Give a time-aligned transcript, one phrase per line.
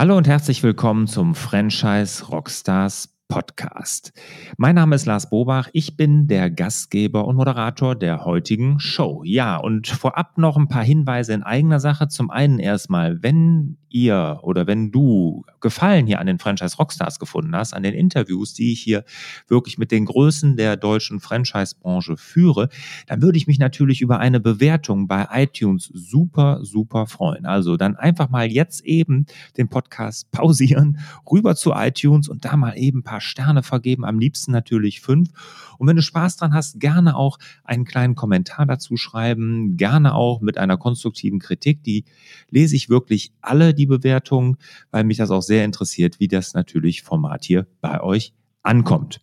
[0.00, 4.12] Hallo und herzlich willkommen zum Franchise Rockstars Podcast.
[4.58, 5.70] Mein Name ist Lars Bobach.
[5.72, 9.22] Ich bin der Gastgeber und Moderator der heutigen Show.
[9.24, 12.08] Ja, und vorab noch ein paar Hinweise in eigener Sache.
[12.08, 17.54] Zum einen erstmal, wenn ihr oder wenn du Gefallen hier an den Franchise Rockstars gefunden
[17.54, 19.04] hast, an den Interviews, die ich hier
[19.46, 22.70] wirklich mit den Größen der deutschen Franchise-Branche führe,
[23.06, 27.44] dann würde ich mich natürlich über eine Bewertung bei iTunes super, super freuen.
[27.44, 29.26] Also dann einfach mal jetzt eben
[29.58, 30.98] den Podcast pausieren,
[31.30, 35.30] rüber zu iTunes und da mal eben ein paar Sterne vergeben, am liebsten natürlich fünf.
[35.78, 40.40] Und wenn du Spaß dran hast, gerne auch einen kleinen Kommentar dazu schreiben, gerne auch
[40.40, 41.82] mit einer konstruktiven Kritik.
[41.84, 42.04] Die
[42.50, 44.56] lese ich wirklich alle, die Bewertungen,
[44.90, 49.20] weil mich das auch sehr interessiert, wie das natürlich Format hier bei euch ankommt.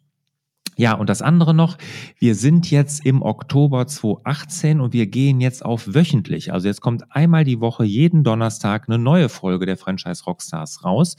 [0.80, 1.78] Ja, und das andere noch,
[2.20, 6.54] wir sind jetzt im Oktober 2018 und wir gehen jetzt auf wöchentlich.
[6.54, 11.16] Also jetzt kommt einmal die Woche jeden Donnerstag eine neue Folge der Franchise Rockstars raus,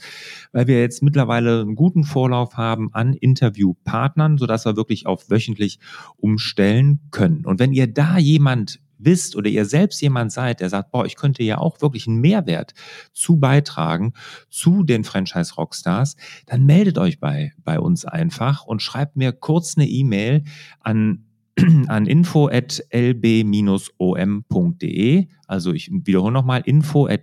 [0.53, 5.79] weil wir jetzt mittlerweile einen guten Vorlauf haben an Interviewpartnern, sodass wir wirklich auf wöchentlich
[6.15, 7.45] umstellen können.
[7.45, 11.15] Und wenn ihr da jemand wisst oder ihr selbst jemand seid, der sagt, boah, ich
[11.15, 12.73] könnte ja auch wirklich einen Mehrwert
[13.13, 14.13] zu beitragen
[14.49, 19.77] zu den Franchise Rockstars, dann meldet euch bei, bei uns einfach und schreibt mir kurz
[19.77, 20.43] eine E-Mail
[20.81, 21.25] an
[21.87, 22.47] an info.lb-om.de.
[25.47, 27.19] Also ich wiederhole nochmal info.lb-om.de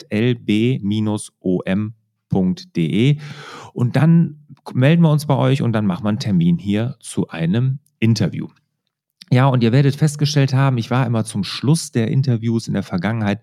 [3.73, 7.29] und dann melden wir uns bei euch und dann machen wir einen Termin hier zu
[7.29, 8.49] einem Interview.
[9.33, 12.85] Ja, und ihr werdet festgestellt haben, ich war immer zum Schluss der Interviews in der
[12.85, 13.41] Vergangenheit,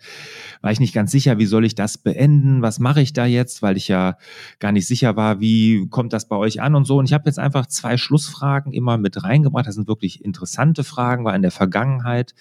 [0.61, 3.61] war ich nicht ganz sicher, wie soll ich das beenden, was mache ich da jetzt,
[3.61, 4.17] weil ich ja
[4.59, 6.99] gar nicht sicher war, wie kommt das bei euch an und so.
[6.99, 9.67] Und ich habe jetzt einfach zwei Schlussfragen immer mit reingebracht.
[9.67, 12.33] Das sind wirklich interessante Fragen, war in der Vergangenheit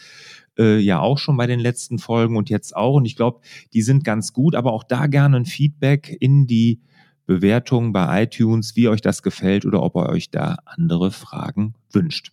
[0.56, 2.94] äh, ja auch schon bei den letzten Folgen und jetzt auch.
[2.94, 3.40] Und ich glaube,
[3.72, 6.80] die sind ganz gut, aber auch da gerne ein Feedback in die
[7.26, 12.32] Bewertung bei iTunes, wie euch das gefällt oder ob ihr euch da andere Fragen wünscht.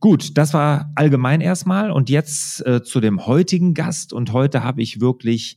[0.00, 1.90] Gut, das war allgemein erstmal.
[1.90, 4.12] Und jetzt äh, zu dem heutigen Gast.
[4.12, 5.56] Und heute habe ich wirklich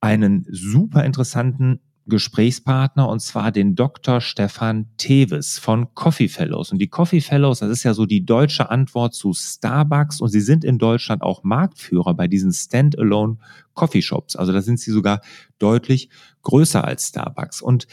[0.00, 4.20] einen super interessanten Gesprächspartner und zwar den Dr.
[4.20, 6.72] Stefan Teves von Coffee Fellows.
[6.72, 10.40] Und die Coffee Fellows, das ist ja so die deutsche Antwort zu Starbucks und sie
[10.40, 13.36] sind in Deutschland auch Marktführer bei diesen Standalone
[13.74, 14.36] Coffee Shops.
[14.36, 15.20] Also da sind sie sogar
[15.58, 16.08] deutlich
[16.42, 17.60] größer als Starbucks.
[17.60, 17.86] Und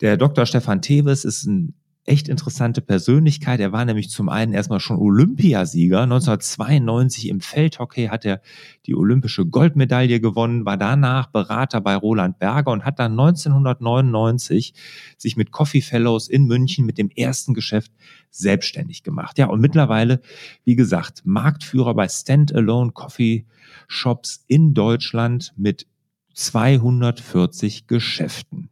[0.00, 0.46] der Dr.
[0.46, 1.74] Stefan Teves ist ein
[2.04, 3.60] echt interessante Persönlichkeit.
[3.60, 6.02] Er war nämlich zum einen erstmal schon Olympiasieger.
[6.02, 8.40] 1992 im Feldhockey hat er
[8.86, 14.74] die olympische Goldmedaille gewonnen, war danach Berater bei Roland Berger und hat dann 1999
[15.18, 17.92] sich mit Coffee Fellows in München mit dem ersten Geschäft
[18.30, 19.38] selbstständig gemacht.
[19.38, 20.20] Ja, und mittlerweile,
[20.64, 23.46] wie gesagt, Marktführer bei Standalone Coffee
[23.88, 25.86] Shops in Deutschland mit
[26.34, 28.70] 240 Geschäften.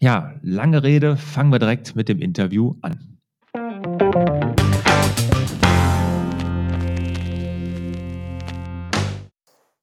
[0.00, 3.18] Ja, lange Rede, fangen wir direkt mit dem Interview an.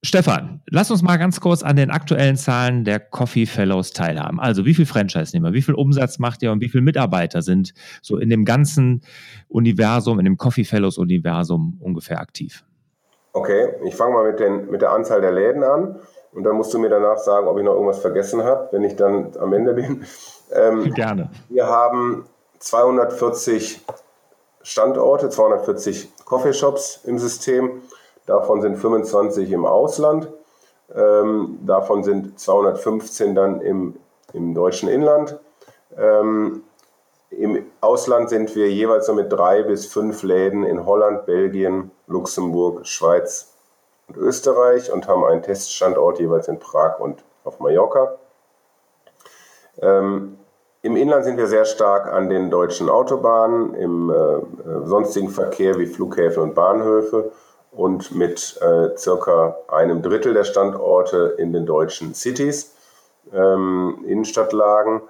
[0.06, 4.40] Stefan, lass uns mal ganz kurz an den aktuellen Zahlen der Coffee Fellows teilhaben.
[4.40, 8.19] Also wie viel Franchise-Nehmer, wie viel Umsatz macht ihr und wie viele Mitarbeiter sind so
[8.19, 9.01] in dem ganzen
[9.47, 12.63] Universum, in dem Coffee Fellows Universum ungefähr aktiv?
[13.31, 16.00] Okay, ich fange mal mit, den, mit der Anzahl der Läden an.
[16.33, 18.95] Und dann musst du mir danach sagen, ob ich noch irgendwas vergessen habe, wenn ich
[18.95, 20.05] dann am Ende bin.
[20.55, 21.31] Ähm, Gerne.
[21.49, 22.27] Wir haben
[22.59, 23.83] 240
[24.61, 27.81] Standorte, 240 Coffeeshops im System.
[28.27, 30.27] Davon sind 25 im Ausland.
[30.94, 33.95] Ähm, davon sind 215 dann im,
[34.33, 35.39] im deutschen Inland.
[35.97, 36.63] Ähm,
[37.31, 42.85] Im Ausland sind wir jeweils so mit drei bis fünf Läden in Holland, Belgien, Luxemburg,
[42.85, 43.52] Schweiz
[44.07, 48.15] und Österreich und haben einen Teststandort jeweils in Prag und auf Mallorca.
[49.81, 50.37] Ähm,
[50.81, 55.79] Im Inland sind wir sehr stark an den deutschen Autobahnen, im äh, äh, sonstigen Verkehr
[55.79, 57.31] wie Flughäfen und Bahnhöfe
[57.71, 62.75] und mit äh, circa einem Drittel der Standorte in den deutschen Cities,
[63.33, 65.01] ähm, Innenstadtlagen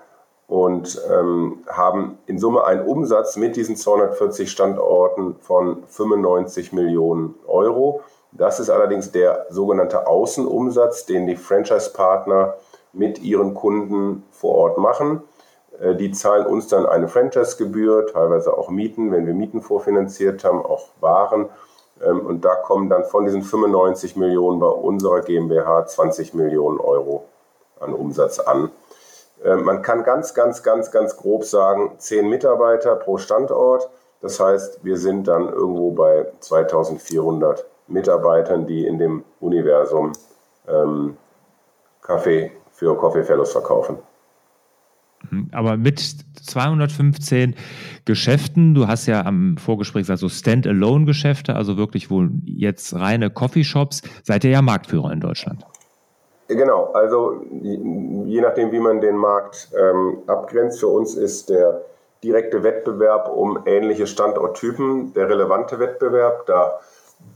[0.48, 8.02] und ähm, haben in Summe einen Umsatz mit diesen 240 Standorten von 95 Millionen Euro
[8.36, 12.56] das ist allerdings der sogenannte Außenumsatz, den die Franchise-Partner
[12.92, 15.22] mit ihren Kunden vor Ort machen.
[15.80, 20.66] Äh, die zahlen uns dann eine Franchise-Gebühr, teilweise auch Mieten, wenn wir Mieten vorfinanziert haben,
[20.66, 21.50] auch Waren.
[22.04, 27.26] Ähm, und da kommen dann von diesen 95 Millionen bei unserer GmbH 20 Millionen Euro
[27.80, 28.72] an Umsatz an.
[29.44, 33.90] Ähm, man kann ganz, ganz, ganz, ganz grob sagen, 10 Mitarbeiter pro Standort.
[34.22, 40.14] Das heißt, wir sind dann irgendwo bei 2400 Mitarbeitern, die in dem Universum
[40.68, 41.18] ähm,
[42.02, 43.98] Kaffee für Coffee Fellows verkaufen.
[45.30, 46.00] Hm, aber mit
[46.44, 47.56] 215
[48.06, 54.02] Geschäften, du hast ja am Vorgespräch gesagt, so Standalone-Geschäfte, also wirklich wohl jetzt reine Coffeeshops,
[54.24, 55.66] seid ihr ja Marktführer in Deutschland.
[56.50, 61.82] Genau, also je nachdem, wie man den Markt ähm, abgrenzt, für uns ist der
[62.24, 66.46] direkte Wettbewerb um ähnliche Standorttypen der relevante Wettbewerb.
[66.46, 66.80] Da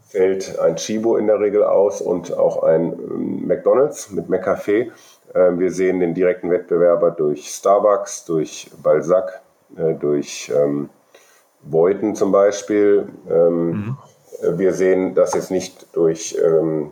[0.10, 4.92] fällt ein Chibo in der Regel aus und auch ein ähm, McDonald's mit McCafé.
[5.36, 9.42] Ähm, wir sehen den direkten Wettbewerber durch Starbucks, durch Balzac,
[9.76, 10.90] äh, durch ähm,
[11.62, 13.08] Beuten zum Beispiel.
[13.30, 13.98] Ähm, mhm.
[14.58, 16.92] Wir sehen das jetzt nicht durch, ähm,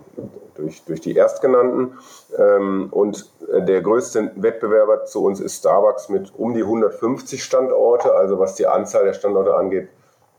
[0.56, 1.98] durch, durch die Erstgenannten.
[2.38, 8.14] Ähm, und der größte Wettbewerber zu uns ist Starbucks mit um die 150 Standorte.
[8.14, 9.90] Also was die Anzahl der Standorte angeht,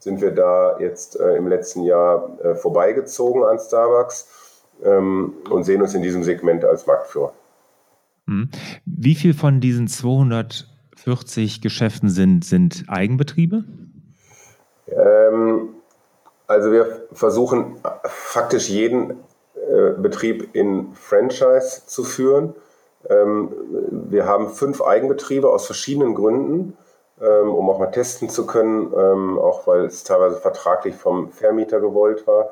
[0.06, 4.28] sind wir da jetzt äh, im letzten Jahr äh, vorbeigezogen an Starbucks
[4.84, 7.32] ähm, und sehen uns in diesem Segment als Marktführer.
[8.26, 8.48] Mhm.
[8.84, 13.64] Wie viel von diesen 240 Geschäften sind, sind Eigenbetriebe?
[14.86, 15.70] Ähm,
[16.46, 17.74] also wir versuchen
[18.04, 19.10] faktisch jeden
[19.54, 22.54] äh, Betrieb in Franchise zu führen.
[23.10, 23.50] Ähm,
[23.90, 26.76] wir haben fünf Eigenbetriebe aus verschiedenen Gründen,
[27.20, 31.80] ähm, um auch mal testen zu können, ähm, auch weil es teilweise vertraglich vom Vermieter
[31.80, 32.50] gewollt war.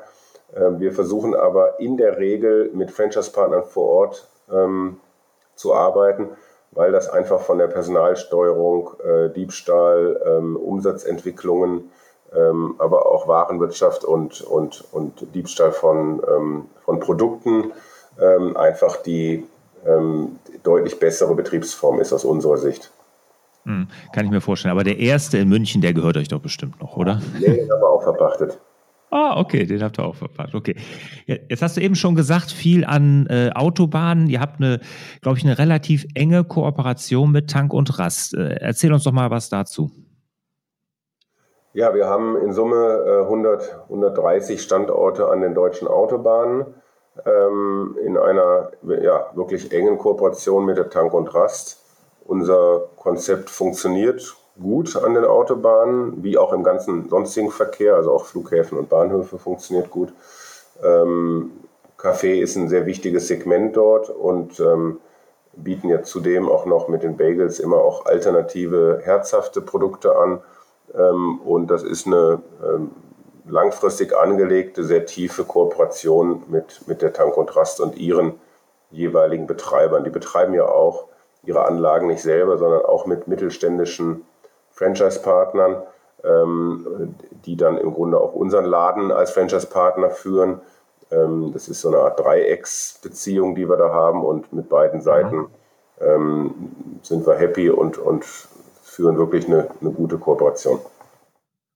[0.55, 4.99] Ähm, wir versuchen aber in der Regel mit Franchise-Partnern vor Ort ähm,
[5.55, 6.29] zu arbeiten,
[6.71, 11.91] weil das einfach von der Personalsteuerung, äh, Diebstahl, ähm, Umsatzentwicklungen,
[12.35, 17.71] ähm, aber auch Warenwirtschaft und, und, und Diebstahl von, von Produkten
[18.17, 19.45] einfach die
[20.63, 22.91] deutlich bessere Betriebsform ist aus unserer Sicht.
[23.65, 24.71] Hm, kann ich mir vorstellen.
[24.71, 27.21] Aber der erste in München, der gehört euch doch bestimmt noch, oder?
[27.39, 28.59] Nee, den haben wir auch verpachtet.
[29.11, 30.55] Ah, okay, den habt ihr auch verpasst.
[30.55, 30.75] Okay.
[31.25, 34.27] Jetzt hast du eben schon gesagt, viel an äh, Autobahnen.
[34.27, 34.81] Ihr habt eine,
[35.21, 38.33] glaube ich, eine relativ enge Kooperation mit Tank und Rast.
[38.33, 39.89] Äh, erzähl uns doch mal was dazu.
[41.73, 46.65] Ja, wir haben in Summe äh, 100, 130 Standorte an den deutschen Autobahnen
[47.25, 48.71] ähm, in einer
[49.01, 51.84] ja, wirklich engen Kooperation mit der Tank und Rast.
[52.25, 58.25] Unser Konzept funktioniert gut an den Autobahnen, wie auch im ganzen sonstigen Verkehr, also auch
[58.25, 60.11] Flughäfen und Bahnhöfe funktioniert gut.
[60.83, 61.51] Ähm,
[61.97, 64.99] Kaffee ist ein sehr wichtiges Segment dort und ähm,
[65.55, 70.41] bieten ja zudem auch noch mit den Bagels immer auch alternative, herzhafte Produkte an.
[70.93, 72.91] Ähm, und das ist eine ähm,
[73.47, 78.39] langfristig angelegte, sehr tiefe Kooperation mit, mit der Tank und Rast und ihren
[78.91, 80.03] jeweiligen Betreibern.
[80.03, 81.07] Die betreiben ja auch
[81.45, 84.25] ihre Anlagen nicht selber, sondern auch mit mittelständischen
[84.71, 85.83] Franchise-Partnern,
[86.23, 87.15] ähm,
[87.45, 90.61] die dann im Grunde auch unseren Laden als Franchise-Partner führen.
[91.11, 95.47] Ähm, das ist so eine Art Dreiecksbeziehung, die wir da haben und mit beiden Seiten
[96.01, 96.53] ähm,
[97.03, 100.79] sind wir happy und, und führen wirklich eine, eine gute Kooperation.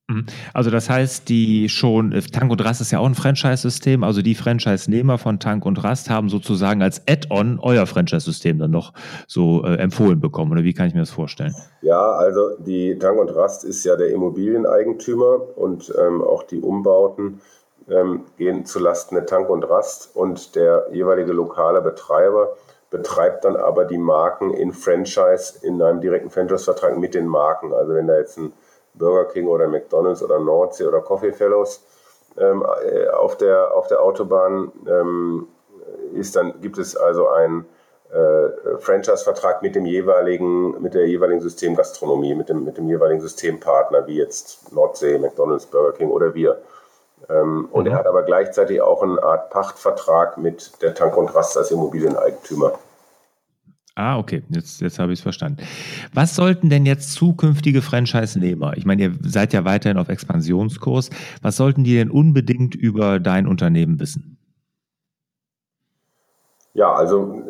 [0.10, 0.26] Mhm.
[0.54, 4.22] Also das heißt, die schon, äh, Tank und Rast ist ja auch ein Franchise-System, also
[4.22, 8.94] die Franchise-Nehmer von Tank und Rast haben sozusagen als Add-on euer Franchise-System dann noch
[9.28, 11.54] so äh, empfohlen bekommen, oder wie kann ich mir das vorstellen?
[11.82, 17.42] Ja, also die Tank und Rast ist ja der Immobilieneigentümer und ähm, auch die Umbauten
[17.90, 22.56] ähm, gehen zulasten der Tank und Rast und der jeweilige lokale Betreiber
[22.90, 27.72] betreibt dann aber die Marken in Franchise, in einem direkten Franchise-Vertrag mit den Marken.
[27.72, 28.52] Also wenn da jetzt ein
[29.00, 31.84] Burger King oder McDonald's oder Nordsee oder Coffee Fellows
[32.38, 35.48] ähm, äh, auf, der, auf der Autobahn ähm,
[36.14, 37.66] ist, dann gibt es also einen
[38.12, 44.08] äh, Franchise-Vertrag mit dem jeweiligen, mit der jeweiligen Systemgastronomie, mit dem, mit dem jeweiligen Systempartner,
[44.08, 46.62] wie jetzt Nordsee, McDonald's, Burger King oder wir.
[47.30, 47.98] Ähm, und er mhm.
[47.98, 52.74] hat aber gleichzeitig auch eine Art Pachtvertrag mit der Tank und Rast als Immobilieneigentümer.
[54.00, 55.62] Ah, okay, jetzt, jetzt habe ich es verstanden.
[56.14, 61.10] Was sollten denn jetzt zukünftige Franchise-Nehmer, ich meine, ihr seid ja weiterhin auf Expansionskurs,
[61.42, 64.38] was sollten die denn unbedingt über dein Unternehmen wissen?
[66.74, 67.44] Ja, also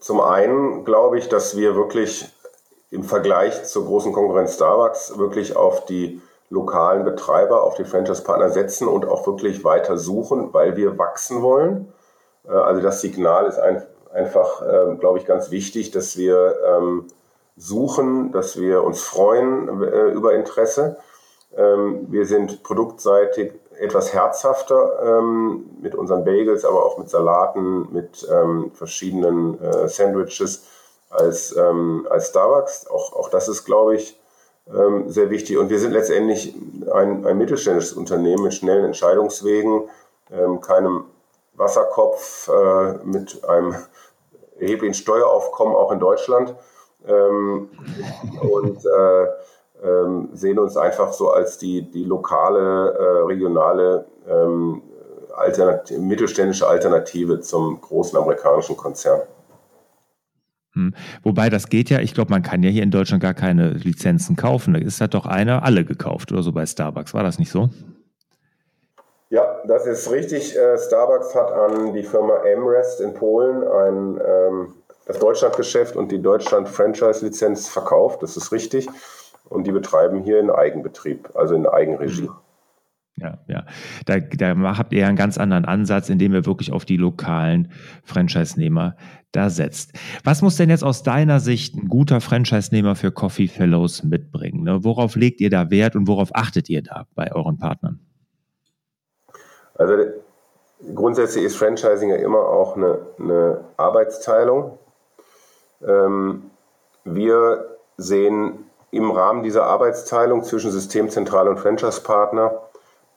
[0.00, 2.26] zum einen glaube ich, dass wir wirklich
[2.90, 8.88] im Vergleich zur großen Konkurrenz Starbucks wirklich auf die lokalen Betreiber, auf die Franchise-Partner setzen
[8.88, 11.92] und auch wirklich weiter suchen, weil wir wachsen wollen.
[12.46, 13.82] Äh, also das Signal ist ein,
[14.14, 17.06] einfach, äh, glaube ich, ganz wichtig, dass wir ähm,
[17.56, 20.96] suchen, dass wir uns freuen äh, über Interesse.
[21.56, 28.26] Ähm, wir sind produktseitig etwas herzhafter ähm, mit unseren Bagels, aber auch mit Salaten, mit
[28.30, 30.64] ähm, verschiedenen äh, Sandwiches
[31.10, 32.86] als, ähm, als Starbucks.
[32.88, 34.18] Auch, auch das ist, glaube ich,
[34.72, 35.58] ähm, sehr wichtig.
[35.58, 36.54] Und wir sind letztendlich
[36.92, 39.88] ein, ein mittelständisches Unternehmen mit schnellen Entscheidungswegen,
[40.32, 41.04] ähm, keinem
[41.54, 43.76] Wasserkopf äh, mit einem
[44.58, 46.54] erheblichen Steueraufkommen auch in Deutschland
[47.06, 47.68] ähm,
[48.40, 49.26] und äh,
[49.84, 54.82] ähm, sehen uns einfach so als die, die lokale, äh, regionale ähm,
[55.36, 59.22] Alternat mittelständische Alternative zum großen amerikanischen Konzern.
[60.74, 60.94] Hm.
[61.22, 64.36] Wobei das geht ja, ich glaube, man kann ja hier in Deutschland gar keine Lizenzen
[64.36, 64.74] kaufen.
[64.74, 67.14] Da ist halt doch einer alle gekauft oder so bei Starbucks.
[67.14, 67.70] War das nicht so?
[69.34, 70.56] Ja, das ist richtig.
[70.56, 74.74] Äh, Starbucks hat an die Firma Amrest in Polen ein, ähm,
[75.06, 78.22] das Deutschlandgeschäft und die Deutschland-Franchise-Lizenz verkauft.
[78.22, 78.88] Das ist richtig.
[79.48, 82.28] Und die betreiben hier in Eigenbetrieb, also in Eigenregie.
[82.28, 82.36] Mhm.
[83.16, 83.66] Ja, ja.
[84.06, 87.72] Da, da habt ihr ja einen ganz anderen Ansatz, indem ihr wirklich auf die lokalen
[88.04, 88.96] Franchise-Nehmer
[89.32, 89.98] da setzt.
[90.22, 94.62] Was muss denn jetzt aus deiner Sicht ein guter Franchise-Nehmer für Coffee Fellows mitbringen?
[94.62, 94.84] Ne?
[94.84, 97.98] Worauf legt ihr da Wert und worauf achtet ihr da bei euren Partnern?
[99.74, 100.04] Also
[100.94, 104.78] grundsätzlich ist Franchising ja immer auch eine, eine Arbeitsteilung.
[105.86, 106.50] Ähm,
[107.04, 112.60] wir sehen im Rahmen dieser Arbeitsteilung zwischen Systemzentrale und Franchise-Partner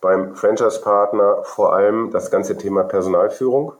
[0.01, 3.73] beim Franchise-Partner vor allem das ganze Thema Personalführung.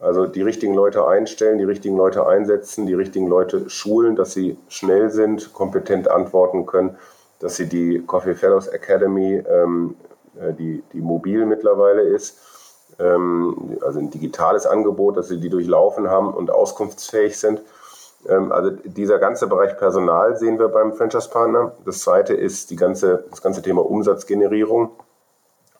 [0.00, 4.58] Also die richtigen Leute einstellen, die richtigen Leute einsetzen, die richtigen Leute schulen, dass sie
[4.68, 6.98] schnell sind, kompetent antworten können,
[7.40, 10.13] dass sie die Coffee Fellows Academy, ähm, äh,
[10.58, 12.38] die, die mobil mittlerweile ist,
[12.98, 17.62] ähm, also ein digitales Angebot, dass sie die durchlaufen haben und auskunftsfähig sind.
[18.28, 21.72] Ähm, also dieser ganze Bereich Personal sehen wir beim Franchise-Partner.
[21.84, 24.90] Das zweite ist die ganze, das ganze Thema Umsatzgenerierung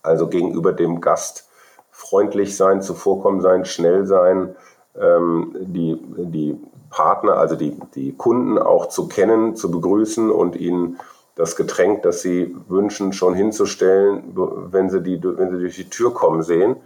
[0.05, 1.49] also gegenüber dem Gast
[1.91, 4.55] freundlich sein, zuvorkommen sein, schnell sein,
[5.01, 10.99] ähm, die, die Partner, also die, die Kunden auch zu kennen, zu begrüßen und ihnen
[11.35, 14.37] das Getränk, das sie wünschen, schon hinzustellen,
[14.71, 16.77] wenn sie, die, wenn sie durch die Tür kommen sehen.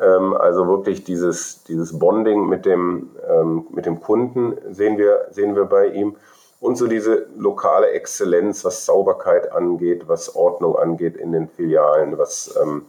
[0.00, 5.56] Ähm, also wirklich dieses, dieses Bonding mit dem, ähm, mit dem Kunden sehen wir, sehen
[5.56, 6.16] wir bei ihm.
[6.60, 12.58] Und so diese lokale Exzellenz, was Sauberkeit angeht, was Ordnung angeht in den Filialen, was
[12.60, 12.86] ähm,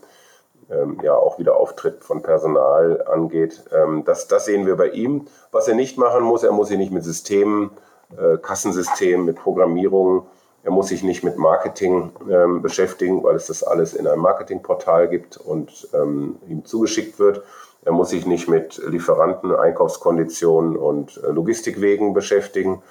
[0.71, 3.63] ähm, ja auch wieder Auftritt von Personal angeht.
[3.71, 5.27] Ähm, das, das sehen wir bei ihm.
[5.51, 7.71] Was er nicht machen muss, er muss sich nicht mit Systemen,
[8.17, 10.27] äh, Kassensystemen, mit Programmierung,
[10.63, 15.07] er muss sich nicht mit Marketing ähm, beschäftigen, weil es das alles in einem Marketingportal
[15.07, 17.43] gibt und ähm, ihm zugeschickt wird.
[17.85, 22.83] Er muss sich nicht mit Lieferanten, Einkaufskonditionen und äh, Logistikwegen beschäftigen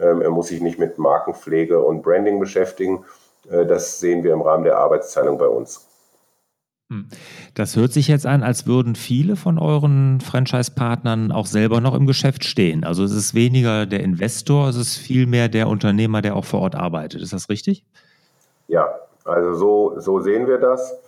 [0.00, 3.04] ähm, er muss sich nicht mit Markenpflege und Branding beschäftigen.
[3.50, 5.86] Äh, das sehen wir im Rahmen der Arbeitsteilung bei uns.
[6.90, 7.06] Hm.
[7.54, 12.06] Das hört sich jetzt an, als würden viele von euren Franchise-Partnern auch selber noch im
[12.06, 12.82] Geschäft stehen.
[12.84, 16.74] Also es ist weniger der Investor, es ist vielmehr der Unternehmer, der auch vor Ort
[16.74, 17.22] arbeitet.
[17.22, 17.84] Ist das richtig?
[18.66, 18.88] Ja,
[19.24, 20.98] also so, so sehen wir das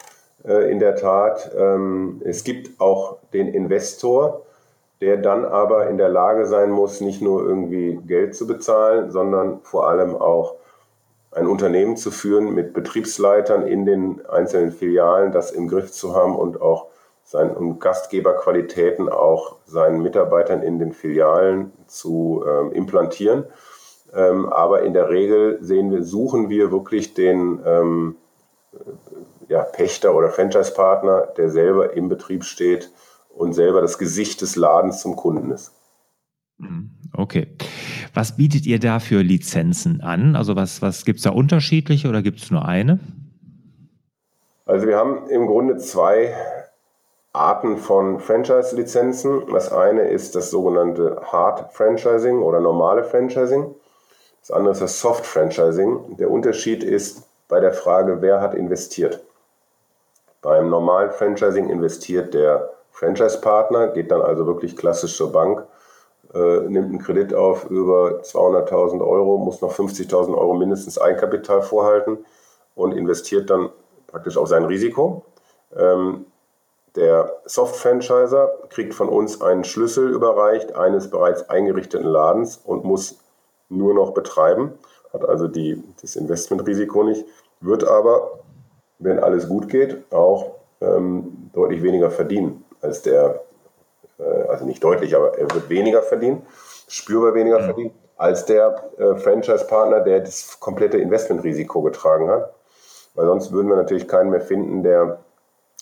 [0.44, 1.50] äh, in der Tat.
[1.58, 4.42] Ähm, es gibt auch den Investor,
[5.00, 9.58] der dann aber in der Lage sein muss, nicht nur irgendwie Geld zu bezahlen, sondern
[9.62, 10.54] vor allem auch
[11.32, 16.36] ein Unternehmen zu führen mit Betriebsleitern in den einzelnen Filialen, das im Griff zu haben
[16.36, 16.88] und auch
[17.24, 23.44] seinen um Gastgeberqualitäten auch seinen Mitarbeitern in den Filialen zu ähm, implantieren.
[24.14, 28.16] Ähm, aber in der Regel sehen wir, suchen wir wirklich den ähm,
[29.48, 32.90] ja, Pächter oder Franchise-Partner, der selber im Betrieb steht
[33.30, 35.72] und selber das Gesicht des Ladens zum Kunden ist.
[36.58, 36.90] Mhm.
[37.16, 37.48] Okay.
[38.14, 40.36] Was bietet ihr da für Lizenzen an?
[40.36, 43.00] Also was, was gibt es da unterschiedliche oder gibt es nur eine?
[44.66, 46.34] Also wir haben im Grunde zwei
[47.32, 49.46] Arten von Franchise-Lizenzen.
[49.50, 53.74] Das eine ist das sogenannte Hard Franchising oder normale Franchising.
[54.40, 56.16] Das andere ist das Soft Franchising.
[56.18, 59.20] Der Unterschied ist bei der Frage, wer hat investiert.
[60.42, 65.64] Beim normalen Franchising investiert der Franchise-Partner, geht dann also wirklich klassisch zur Bank,
[66.34, 72.18] äh, nimmt einen Kredit auf über 200.000 Euro, muss noch 50.000 Euro mindestens Eigenkapital vorhalten
[72.74, 73.70] und investiert dann
[74.06, 75.24] praktisch auf sein Risiko.
[75.76, 76.26] Ähm,
[76.94, 83.18] der Soft-Franchiser kriegt von uns einen Schlüssel überreicht eines bereits eingerichteten Ladens und muss
[83.70, 84.72] nur noch betreiben,
[85.12, 87.24] hat also die, das Investmentrisiko nicht,
[87.60, 88.40] wird aber,
[88.98, 93.42] wenn alles gut geht, auch ähm, deutlich weniger verdienen als der,
[94.48, 96.46] also nicht deutlich, aber er wird weniger verdienen,
[96.88, 97.64] spürbar weniger mhm.
[97.64, 102.54] verdienen, als der äh, Franchise-Partner, der das komplette Investmentrisiko getragen hat.
[103.14, 105.18] Weil sonst würden wir natürlich keinen mehr finden, der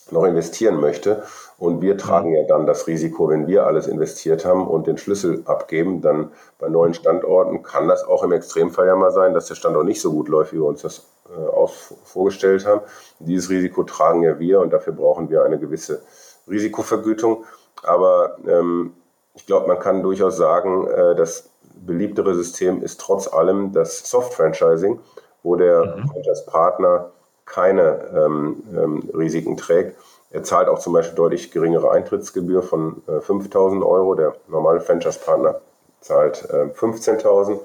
[0.09, 1.23] noch investieren möchte.
[1.57, 2.35] Und wir tragen mhm.
[2.35, 6.69] ja dann das Risiko, wenn wir alles investiert haben und den Schlüssel abgeben, dann bei
[6.69, 10.11] neuen Standorten kann das auch im Extremfall ja mal sein, dass der Standort nicht so
[10.11, 12.81] gut läuft, wie wir uns das äh, aus, vorgestellt haben.
[13.19, 16.01] Dieses Risiko tragen ja wir und dafür brauchen wir eine gewisse
[16.49, 17.45] Risikovergütung.
[17.83, 18.93] Aber ähm,
[19.33, 24.99] ich glaube, man kann durchaus sagen, äh, das beliebtere System ist trotz allem das Soft-Franchising,
[25.43, 26.07] wo der mhm.
[26.07, 27.11] Franchise-Partner
[27.45, 29.97] keine ähm, ähm, Risiken trägt.
[30.29, 34.15] Er zahlt auch zum Beispiel deutlich geringere Eintrittsgebühr von äh, 5.000 Euro.
[34.15, 35.59] Der normale Franchise-Partner
[35.99, 37.59] zahlt äh, 15.000.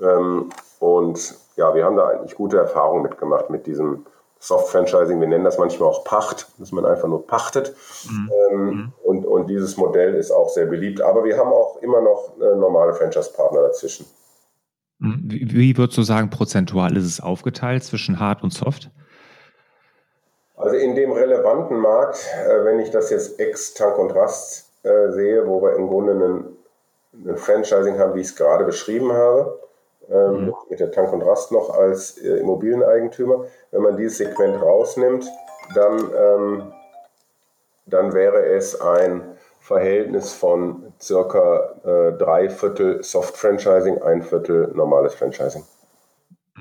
[0.00, 4.06] Ähm, und ja, wir haben da eigentlich gute Erfahrungen mitgemacht mit diesem
[4.38, 5.20] Soft-Franchising.
[5.20, 7.74] Wir nennen das manchmal auch Pacht, dass man einfach nur pachtet.
[8.08, 8.30] Mhm.
[8.50, 8.92] Ähm, mhm.
[9.02, 11.00] und, und dieses Modell ist auch sehr beliebt.
[11.00, 14.06] Aber wir haben auch immer noch äh, normale Franchise-Partner dazwischen.
[14.98, 15.22] Mhm.
[15.24, 18.90] Wie, wie würdest du sagen, prozentual ist es aufgeteilt zwischen Hard und Soft?
[20.56, 25.46] Also in dem relevanten Markt, äh, wenn ich das jetzt ex-Tank und Rast äh, sehe,
[25.46, 26.56] wo wir im Grunde einen,
[27.12, 29.58] einen Franchising haben, wie ich es gerade beschrieben habe,
[30.10, 30.54] ähm, mhm.
[30.70, 33.44] mit der Tank und Rast noch als äh, Immobilieneigentümer.
[33.70, 35.26] Wenn man dieses Segment rausnimmt,
[35.74, 36.72] dann, ähm,
[37.86, 39.22] dann wäre es ein
[39.60, 45.64] Verhältnis von circa äh, drei Viertel Soft-Franchising, ein Viertel normales Franchising.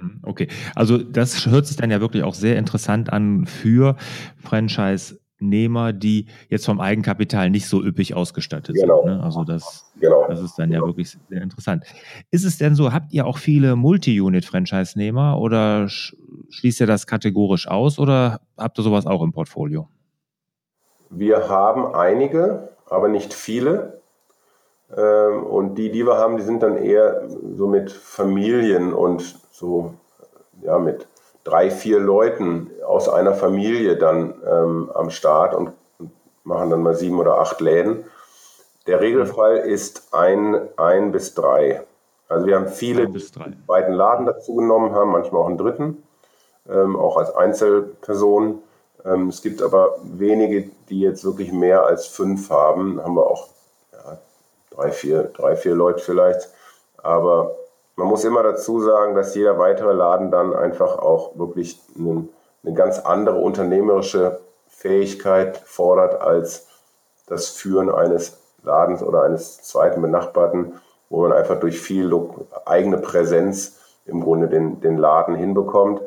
[0.01, 3.95] Mhm, okay, also das hört sich dann ja wirklich auch sehr interessant an für
[4.43, 9.03] Franchise Nehmer, die jetzt vom Eigenkapital nicht so üppig ausgestattet genau.
[9.03, 9.17] sind.
[9.17, 9.23] Ne?
[9.23, 10.25] Also das, genau.
[10.27, 11.83] das ist dann ja wirklich sehr interessant.
[12.31, 17.99] Ist es denn so, habt ihr auch viele Multi-Unit-Franchise-Nehmer oder schließt ihr das kategorisch aus
[17.99, 19.89] oder habt ihr sowas auch im Portfolio?
[21.09, 24.01] Wir haben einige, aber nicht viele.
[24.95, 29.93] Ähm, und die, die wir haben, die sind dann eher so mit Familien und so,
[30.61, 31.07] ja, mit
[31.45, 35.71] drei, vier Leuten aus einer Familie dann ähm, am Start und
[36.43, 38.03] machen dann mal sieben oder acht Läden.
[38.87, 41.83] Der Regelfall ist ein, ein bis drei.
[42.27, 46.03] Also wir haben viele, die einen zweiten Laden dazu genommen haben, manchmal auch einen dritten,
[46.67, 48.61] ähm, auch als Einzelperson.
[49.05, 53.01] Ähm, es gibt aber wenige, die jetzt wirklich mehr als fünf haben.
[53.01, 53.49] Haben wir auch
[53.91, 54.17] ja,
[54.71, 56.49] drei, vier, drei, vier Leute vielleicht.
[56.97, 57.55] Aber
[57.95, 62.27] man muss immer dazu sagen, dass jeder weitere Laden dann einfach auch wirklich eine,
[62.63, 66.67] eine ganz andere unternehmerische Fähigkeit fordert als
[67.27, 70.73] das Führen eines Ladens oder eines zweiten Benachbarten,
[71.09, 72.11] wo man einfach durch viel
[72.65, 76.01] eigene Präsenz im Grunde den, den Laden hinbekommt.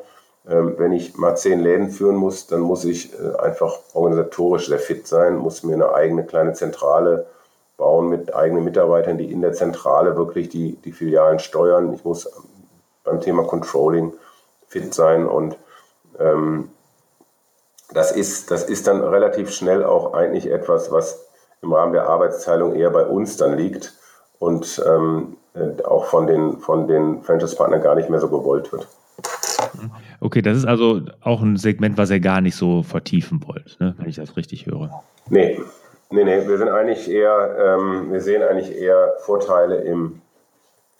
[0.48, 4.78] Ähm, wenn ich mal zehn Läden führen muss, dann muss ich äh, einfach organisatorisch sehr
[4.78, 7.26] fit sein, muss mir eine eigene kleine Zentrale
[7.78, 11.94] bauen mit eigenen Mitarbeitern, die in der Zentrale wirklich die, die Filialen steuern.
[11.94, 12.28] Ich muss
[13.04, 14.12] beim Thema Controlling
[14.66, 15.56] fit sein und
[16.18, 16.68] ähm,
[17.94, 21.26] das, ist, das ist dann relativ schnell auch eigentlich etwas, was
[21.62, 23.94] im Rahmen der Arbeitsteilung eher bei uns dann liegt
[24.38, 25.36] und ähm,
[25.84, 28.86] auch von den, von den Franchise-Partnern gar nicht mehr so gewollt wird.
[30.20, 33.94] Okay, das ist also auch ein Segment, was ihr gar nicht so vertiefen wollt, ne?
[33.98, 35.02] wenn ich das richtig höre.
[35.30, 35.60] Nee,
[36.10, 40.20] Nee, nee, wir sind eigentlich eher, ähm, wir sehen eigentlich eher Vorteile im,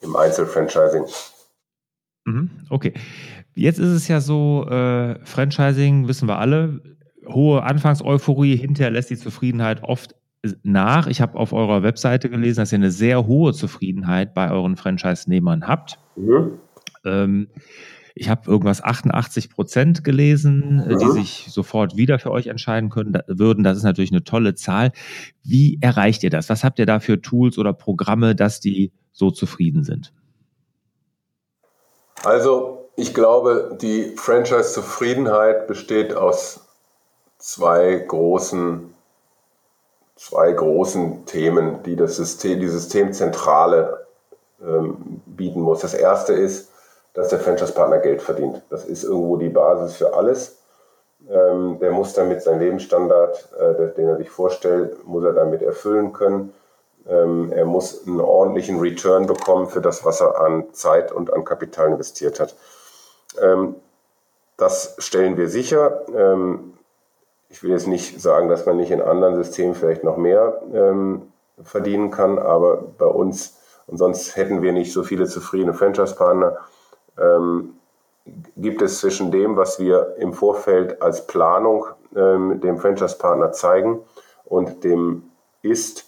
[0.03, 1.05] im Einzelfranchising.
[2.27, 2.92] Mhm, okay.
[3.55, 6.81] Jetzt ist es ja so, äh, Franchising wissen wir alle,
[7.27, 10.14] hohe Anfangseuphorie, hinterher lässt die Zufriedenheit oft
[10.62, 11.07] nach.
[11.07, 15.66] Ich habe auf eurer Webseite gelesen, dass ihr eine sehr hohe Zufriedenheit bei euren Franchise-Nehmern
[15.66, 15.99] habt.
[16.16, 16.59] Mhm.
[17.05, 17.49] Ähm,
[18.18, 20.94] ich habe irgendwas 88 Prozent gelesen, ja.
[20.94, 23.64] Äh, die sich sofort wieder für euch entscheiden können, würden.
[23.64, 24.92] Das ist natürlich eine tolle Zahl.
[25.42, 26.48] Wie erreicht ihr das?
[26.48, 30.12] Was habt ihr da für Tools oder Programme, dass die so zufrieden sind?
[32.24, 36.66] Also, ich glaube, die Franchise-Zufriedenheit besteht aus
[37.38, 38.92] zwei großen,
[40.16, 44.07] zwei großen Themen, die das System, die Systemzentrale
[44.61, 45.81] ähm, bieten muss.
[45.81, 46.72] Das erste ist,
[47.14, 48.62] dass der Franchise-Partner Geld verdient.
[48.71, 50.59] Das ist irgendwo die Basis für alles.
[51.29, 56.12] Ähm, der muss damit seinen Lebensstandard, äh, den er sich vorstellt, muss er damit erfüllen
[56.12, 56.55] können.
[57.09, 61.44] Ähm, er muss einen ordentlichen Return bekommen für das, was er an Zeit und an
[61.44, 62.55] Kapital investiert hat.
[63.40, 63.77] Ähm,
[64.57, 66.03] das stellen wir sicher.
[66.14, 66.75] Ähm,
[67.49, 71.33] ich will jetzt nicht sagen, dass man nicht in anderen Systemen vielleicht noch mehr ähm,
[71.62, 76.59] verdienen kann, aber bei uns, und sonst hätten wir nicht so viele zufriedene Franchise-Partner,
[77.20, 77.74] ähm,
[78.57, 84.00] gibt es zwischen dem, was wir im Vorfeld als Planung ähm, dem Franchise-Partner zeigen
[84.44, 85.31] und dem
[85.62, 86.07] ist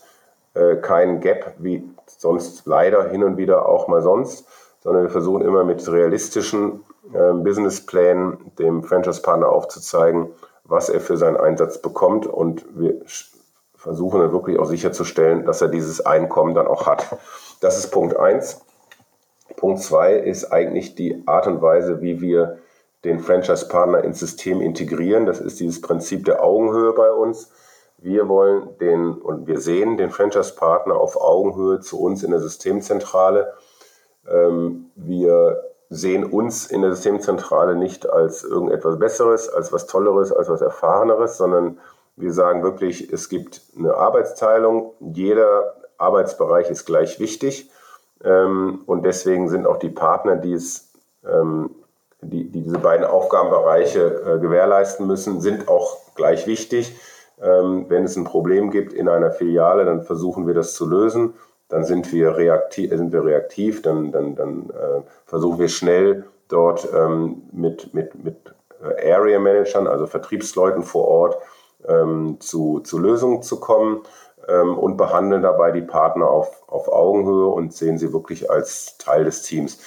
[0.54, 4.46] äh, kein Gap, wie sonst leider hin und wieder auch mal sonst,
[4.80, 10.28] sondern wir versuchen immer mit realistischen äh, Businessplänen dem Franchise-Partner aufzuzeigen,
[10.64, 13.00] was er für seinen Einsatz bekommt und wir
[13.74, 17.18] versuchen dann wirklich auch sicherzustellen, dass er dieses Einkommen dann auch hat.
[17.60, 18.64] Das ist Punkt eins.
[19.56, 22.58] Punkt zwei ist eigentlich die Art und Weise, wie wir
[23.04, 25.26] den Franchise-Partner ins System integrieren.
[25.26, 27.50] Das ist dieses Prinzip der Augenhöhe bei uns.
[28.02, 33.52] wir wollen den und wir sehen den Franchise-Partner auf Augenhöhe zu uns in der Systemzentrale.
[34.28, 40.48] Ähm, wir sehen uns in der Systemzentrale nicht als irgendetwas Besseres, als was Tolleres, als
[40.48, 41.78] was Erfahreneres, sondern
[42.16, 44.94] wir sagen wirklich, es gibt eine Arbeitsteilung.
[45.00, 47.70] Jeder Arbeitsbereich ist gleich wichtig.
[48.24, 50.92] Ähm, und deswegen sind auch die Partner, die es
[51.24, 51.70] ähm,
[52.22, 56.94] die, die diese beiden Aufgabenbereiche äh, gewährleisten müssen, sind auch gleich wichtig.
[57.42, 61.35] Ähm, wenn es ein Problem gibt in einer Filiale, dann versuchen wir das zu lösen.
[61.68, 66.88] Dann sind wir reaktiv, sind wir reaktiv dann, dann, dann äh, versuchen wir schnell dort
[66.92, 68.37] ähm, mit, mit, mit
[68.83, 71.38] äh, Area Managern, also Vertriebsleuten vor Ort,
[71.88, 74.02] ähm, zu, zu Lösungen zu kommen
[74.50, 79.24] ähm, und behandeln dabei die Partner auf, auf Augenhöhe und sehen sie wirklich als Teil
[79.24, 79.78] des Teams.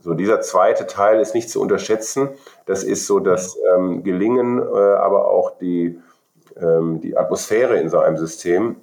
[0.00, 2.30] So, dieser zweite Teil ist nicht zu unterschätzen.
[2.64, 6.00] Das ist so das ähm, Gelingen, äh, aber auch die,
[6.56, 8.76] ähm, die Atmosphäre in so einem System,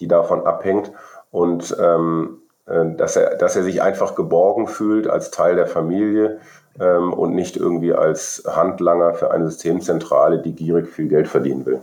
[0.00, 0.92] die davon abhängt.
[1.30, 6.40] Und ähm, äh, dass, er, dass er sich einfach geborgen fühlt als Teil der Familie
[6.80, 11.80] ähm, und nicht irgendwie als Handlanger für eine Systemzentrale, die gierig viel Geld verdienen will.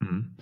[0.00, 0.36] Mhm.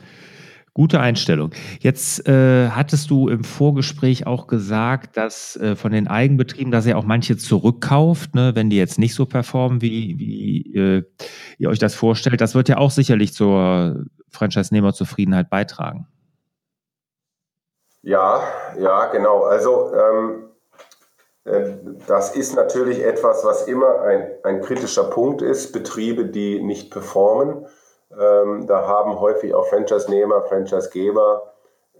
[0.81, 1.51] Gute Einstellung.
[1.81, 6.97] Jetzt äh, hattest du im Vorgespräch auch gesagt, dass äh, von den Eigenbetrieben, dass ihr
[6.97, 11.03] auch manche zurückkauft, ne, wenn die jetzt nicht so performen, wie, wie äh,
[11.59, 12.41] ihr euch das vorstellt.
[12.41, 16.07] Das wird ja auch sicherlich zur Franchise-Nehmer-Zufriedenheit beitragen.
[18.01, 18.43] Ja,
[18.79, 19.43] ja, genau.
[19.43, 20.45] Also ähm,
[21.45, 21.75] äh,
[22.07, 25.75] das ist natürlich etwas, was immer ein, ein kritischer Punkt ist.
[25.75, 27.67] Betriebe, die nicht performen
[28.19, 31.53] ähm, da haben häufig auch Franchise-Nehmer, Franchise-Geber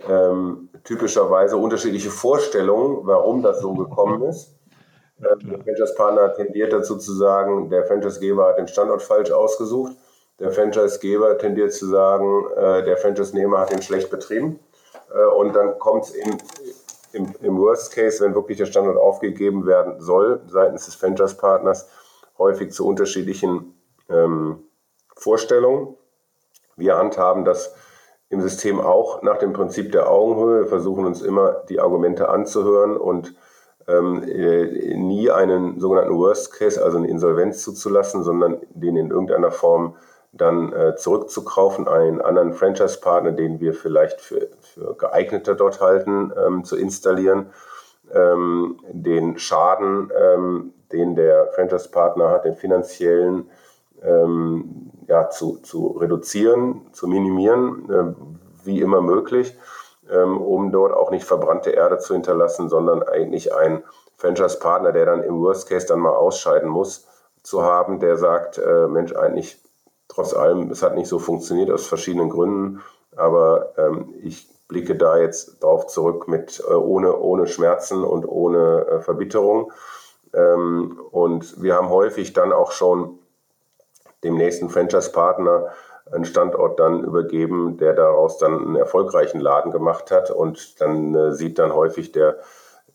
[0.09, 4.55] ähm, typischerweise unterschiedliche Vorstellungen, warum das so gekommen ist.
[5.19, 9.93] Ähm, der Franchise-Partner tendiert dazu zu sagen, der Franchise-Geber hat den Standort falsch ausgesucht.
[10.39, 14.59] Der Franchise-Geber tendiert zu sagen, äh, der Franchise-Nehmer hat ihn schlecht betrieben.
[15.15, 16.39] Äh, und dann kommt es im,
[17.13, 21.89] im, im Worst Case, wenn wirklich der Standort aufgegeben werden soll, seitens des Franchise-Partners,
[22.39, 23.75] häufig zu unterschiedlichen
[24.09, 24.65] ähm,
[25.15, 25.97] Vorstellungen.
[26.81, 27.75] Wir handhaben das
[28.29, 30.63] im System auch nach dem Prinzip der Augenhöhe.
[30.63, 33.35] Wir versuchen uns immer die Argumente anzuhören und
[33.89, 39.51] ähm, äh, nie einen sogenannten Worst Case, also eine Insolvenz zuzulassen, sondern den in irgendeiner
[39.51, 39.97] Form
[40.33, 46.65] dann äh, zurückzukaufen, einen anderen Franchise-Partner, den wir vielleicht für, für geeigneter dort halten, ähm,
[46.65, 47.47] zu installieren,
[48.13, 53.51] ähm, den Schaden, ähm, den der Franchise-Partner hat, den finanziellen,
[54.03, 58.15] ähm, ja, zu, zu reduzieren, zu minimieren, äh,
[58.65, 59.57] wie immer möglich,
[60.11, 63.83] ähm, um dort auch nicht verbrannte Erde zu hinterlassen, sondern eigentlich ein
[64.17, 67.07] Franchise-Partner, der dann im Worst Case dann mal ausscheiden muss,
[67.43, 69.59] zu haben, der sagt, äh, Mensch, eigentlich
[70.09, 72.83] trotz allem, es hat nicht so funktioniert aus verschiedenen Gründen,
[73.17, 78.87] aber ähm, ich blicke da jetzt drauf zurück mit äh, ohne, ohne Schmerzen und ohne
[78.87, 79.73] äh, Verbitterung.
[80.33, 83.20] Ähm, und wir haben häufig dann auch schon
[84.25, 85.73] dem nächsten Franchise-Partner
[86.13, 90.31] einen Standort dann übergeben, der daraus dann einen erfolgreichen Laden gemacht hat.
[90.31, 92.39] Und dann äh, sieht dann häufig der,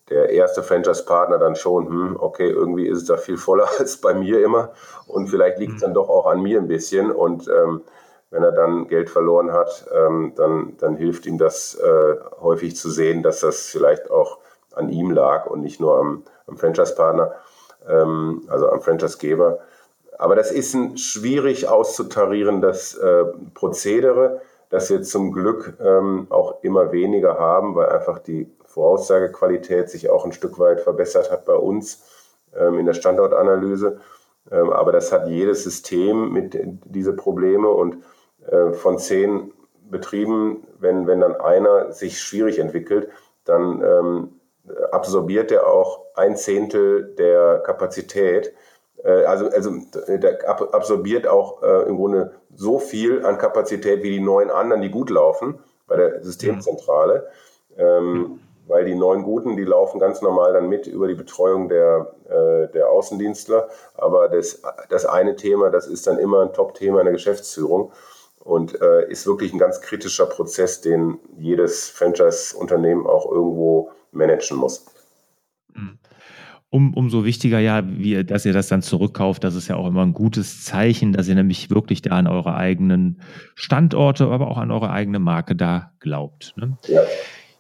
[0.09, 4.13] der erste Franchise-Partner dann schon, hm, okay, irgendwie ist es da viel voller als bei
[4.13, 4.71] mir immer.
[5.07, 7.11] Und vielleicht liegt es dann doch auch an mir ein bisschen.
[7.11, 7.81] Und ähm,
[8.31, 12.89] wenn er dann Geld verloren hat, ähm, dann, dann hilft ihm das äh, häufig zu
[12.89, 14.39] sehen, dass das vielleicht auch
[14.73, 17.33] an ihm lag und nicht nur am, am Franchise-Partner,
[17.87, 19.59] ähm, also am Franchise-Geber.
[20.17, 26.91] Aber das ist ein schwierig auszutarierendes äh, Prozedere, das wir zum Glück ähm, auch immer
[26.91, 32.03] weniger haben, weil einfach die Voraussagequalität sich auch ein Stück weit verbessert hat bei uns
[32.55, 33.99] ähm, in der Standortanalyse.
[34.51, 37.97] Ähm, aber das hat jedes System mit diese Probleme und
[38.47, 39.51] äh, von zehn
[39.89, 43.09] Betrieben, wenn, wenn dann einer sich schwierig entwickelt,
[43.43, 44.39] dann ähm,
[44.91, 48.53] absorbiert er auch ein Zehntel der Kapazität
[49.09, 49.71] also, also
[50.07, 54.89] der absorbiert auch äh, im Grunde so viel an Kapazität wie die neun anderen, die
[54.89, 57.27] gut laufen bei der Systemzentrale.
[57.77, 62.15] Ähm, weil die neun Guten, die laufen ganz normal dann mit über die Betreuung der,
[62.27, 63.69] äh, der Außendienstler.
[63.95, 67.91] Aber das, das eine Thema, das ist dann immer ein Top-Thema in der Geschäftsführung
[68.39, 74.85] und äh, ist wirklich ein ganz kritischer Prozess, den jedes Franchise-Unternehmen auch irgendwo managen muss.
[76.71, 79.43] Um, umso wichtiger ja, wie, dass ihr das dann zurückkauft.
[79.45, 82.55] Das ist ja auch immer ein gutes Zeichen, dass ihr nämlich wirklich da an eure
[82.55, 83.21] eigenen
[83.53, 86.53] Standorte, aber auch an eure eigene Marke da glaubt.
[86.57, 86.77] Ne?
[86.87, 87.01] Ja.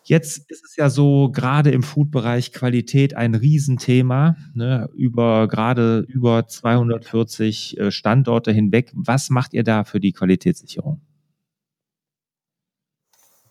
[0.07, 6.45] Jetzt ist es ja so, gerade im Food-Bereich Qualität ein Riesenthema, ne, über gerade über
[6.45, 8.91] 240 äh, Standorte hinweg.
[8.93, 11.01] Was macht ihr da für die Qualitätssicherung?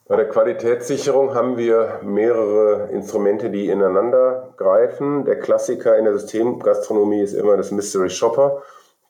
[0.06, 5.24] Bei der Qualitätssicherung haben wir mehrere Instrumente, die ineinander greifen.
[5.24, 8.62] Der Klassiker in der Systemgastronomie ist immer das Mystery Shopper.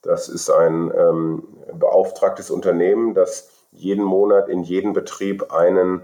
[0.02, 6.02] Das ist ein ähm, beauftragtes Unternehmen, das jeden Monat in jeden Betrieb einen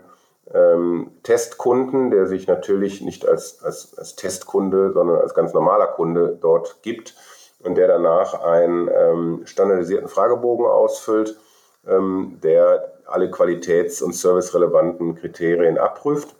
[0.52, 6.36] ähm, Testkunden, der sich natürlich nicht als, als, als, Testkunde, sondern als ganz normaler Kunde
[6.40, 7.14] dort gibt
[7.62, 11.38] und der danach einen ähm, standardisierten Fragebogen ausfüllt,
[11.86, 16.34] ähm, der alle qualitäts- und servicerelevanten Kriterien abprüft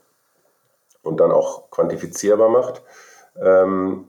[1.02, 2.82] und dann auch quantifizierbar macht.
[3.40, 4.08] Ähm,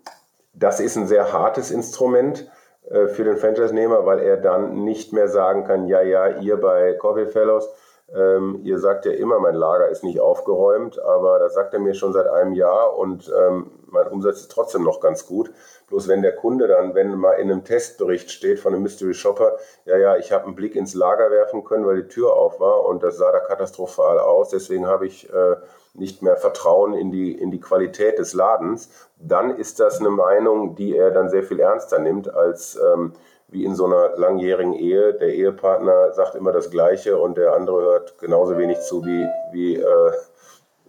[0.54, 2.50] das ist ein sehr hartes Instrument
[2.90, 6.94] äh, für den Franchise-Nehmer, weil er dann nicht mehr sagen kann, ja, ja, ihr bei
[6.94, 7.70] Coffee Fellows,
[8.14, 11.94] ähm, ihr sagt ja immer, mein Lager ist nicht aufgeräumt, aber das sagt er mir
[11.94, 15.52] schon seit einem Jahr und ähm, mein Umsatz ist trotzdem noch ganz gut.
[15.88, 19.58] Bloß wenn der Kunde dann, wenn mal in einem Testbericht steht von einem Mystery Shopper,
[19.86, 22.86] ja, ja, ich habe einen Blick ins Lager werfen können, weil die Tür auf war
[22.86, 25.56] und das sah da katastrophal aus, deswegen habe ich äh,
[25.94, 30.76] nicht mehr Vertrauen in die, in die Qualität des Ladens, dann ist das eine Meinung,
[30.76, 33.14] die er dann sehr viel ernster nimmt als ähm,
[33.52, 35.14] wie in so einer langjährigen Ehe.
[35.14, 39.76] Der Ehepartner sagt immer das Gleiche und der andere hört genauso wenig zu wie, wie,
[39.76, 40.12] äh,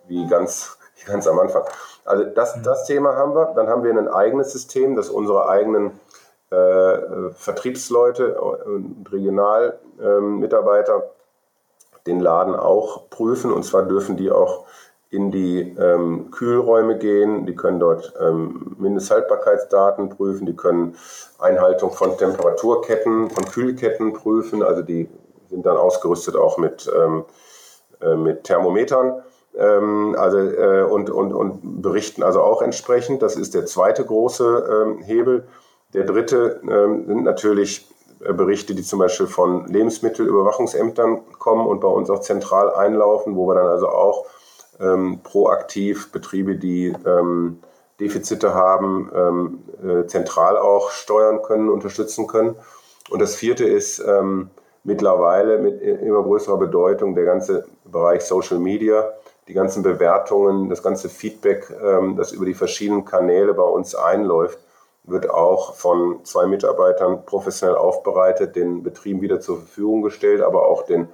[0.06, 1.64] wie ganz, ganz am Anfang.
[2.04, 2.62] Also das, mhm.
[2.62, 3.52] das Thema haben wir.
[3.54, 5.92] Dann haben wir ein eigenes System, das unsere eigenen
[6.50, 11.02] äh, Vertriebsleute und Regionalmitarbeiter ähm,
[12.06, 13.52] den Laden auch prüfen.
[13.52, 14.64] Und zwar dürfen die auch
[15.12, 20.96] in die ähm, Kühlräume gehen, die können dort ähm, Mindesthaltbarkeitsdaten prüfen, die können
[21.38, 25.10] Einhaltung von Temperaturketten, von Kühlketten prüfen, also die
[25.50, 27.26] sind dann ausgerüstet auch mit, ähm,
[28.00, 29.22] äh, mit Thermometern
[29.56, 33.22] ähm, also, äh, und, und, und berichten also auch entsprechend.
[33.22, 35.46] Das ist der zweite große ähm, Hebel.
[35.94, 37.88] Der dritte ähm, sind natürlich
[38.24, 43.46] äh, Berichte, die zum Beispiel von Lebensmittelüberwachungsämtern kommen und bei uns auch zentral einlaufen, wo
[43.48, 44.26] wir dann also auch
[44.80, 47.58] ähm, proaktiv Betriebe, die ähm,
[48.00, 52.56] Defizite haben, ähm, äh, zentral auch steuern können, unterstützen können.
[53.10, 54.50] Und das vierte ist ähm,
[54.84, 59.12] mittlerweile mit immer größerer Bedeutung der ganze Bereich Social Media,
[59.48, 64.58] die ganzen Bewertungen, das ganze Feedback, ähm, das über die verschiedenen Kanäle bei uns einläuft,
[65.04, 70.84] wird auch von zwei Mitarbeitern professionell aufbereitet, den Betrieben wieder zur Verfügung gestellt, aber auch
[70.84, 71.08] den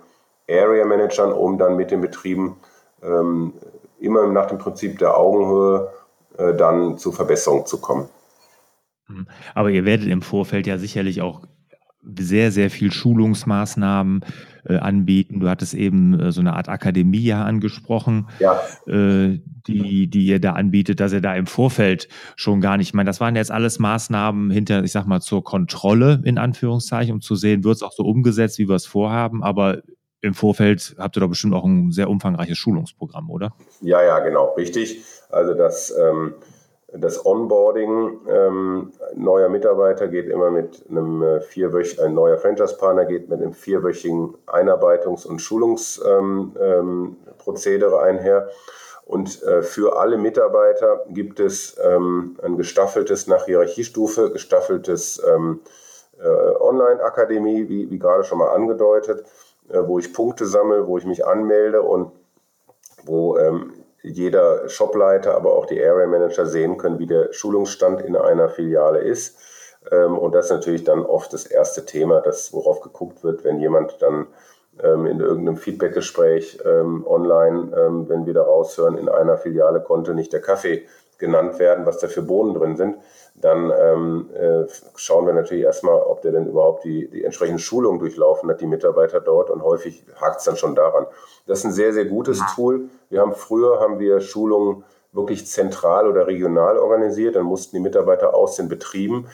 [0.48, 2.56] Area Managern, um dann mit den Betrieben
[3.02, 3.54] ähm,
[3.98, 5.90] immer nach dem Prinzip der Augenhöhe
[6.36, 8.08] äh, dann zu Verbesserungen zu kommen.
[9.08, 9.26] Mhm.
[9.54, 11.42] Aber ihr werdet im Vorfeld ja sicherlich auch
[12.02, 14.24] sehr, sehr viel Schulungsmaßnahmen
[14.64, 15.40] äh, anbieten.
[15.40, 18.60] Du hattest eben äh, so eine Art Akademie ja angesprochen, ja.
[18.86, 22.94] Äh, die, die ihr da anbietet, dass ihr da im Vorfeld schon gar nicht, ich
[22.94, 27.20] meine, das waren jetzt alles Maßnahmen hinter, ich sag mal, zur Kontrolle in Anführungszeichen, um
[27.20, 29.82] zu sehen, wird es auch so umgesetzt, wie wir es vorhaben, aber
[30.20, 33.54] im Vorfeld habt ihr doch bestimmt auch ein sehr umfangreiches Schulungsprogramm, oder?
[33.80, 34.98] Ja, ja, genau, richtig.
[35.30, 36.34] Also das, ähm,
[36.92, 43.28] das Onboarding ähm, neuer Mitarbeiter geht immer mit einem äh, vierwöchigen, ein neuer Franchise-Partner geht
[43.28, 48.48] mit einem vierwöchigen Einarbeitungs- und Schulungsprozedere ähm, ähm einher.
[49.04, 55.60] Und äh, für alle Mitarbeiter gibt es ähm, ein gestaffeltes, nach Hierarchiestufe, gestaffeltes ähm,
[56.18, 59.24] äh, Online-Akademie, wie, wie gerade schon mal angedeutet
[59.68, 62.12] äh, wo ich Punkte sammle, wo ich mich anmelde und
[63.04, 68.16] wo ähm, jeder Shopleiter, aber auch die Area Manager sehen können, wie der Schulungsstand in
[68.16, 69.38] einer Filiale ist.
[69.90, 73.60] Ähm, und das ist natürlich dann oft das erste Thema, das, worauf geguckt wird, wenn
[73.60, 74.26] jemand dann
[74.82, 80.32] ähm, in irgendeinem Feedbackgespräch ähm, online, wenn wir da raushören, in einer Filiale konnte nicht
[80.32, 80.86] der Kaffee
[81.18, 82.96] genannt werden, was da für Bohnen drin sind,
[83.40, 87.98] dann ähm, äh, schauen wir natürlich erstmal, ob der denn überhaupt die, die entsprechende Schulung
[87.98, 91.06] durchlaufen hat, die Mitarbeiter dort und häufig hakt es dann schon daran.
[91.46, 92.88] Das ist ein sehr, sehr gutes Tool.
[93.10, 98.34] Wir haben früher haben wir Schulungen wirklich zentral oder regional organisiert, dann mussten die Mitarbeiter
[98.34, 99.28] aus den Betrieben.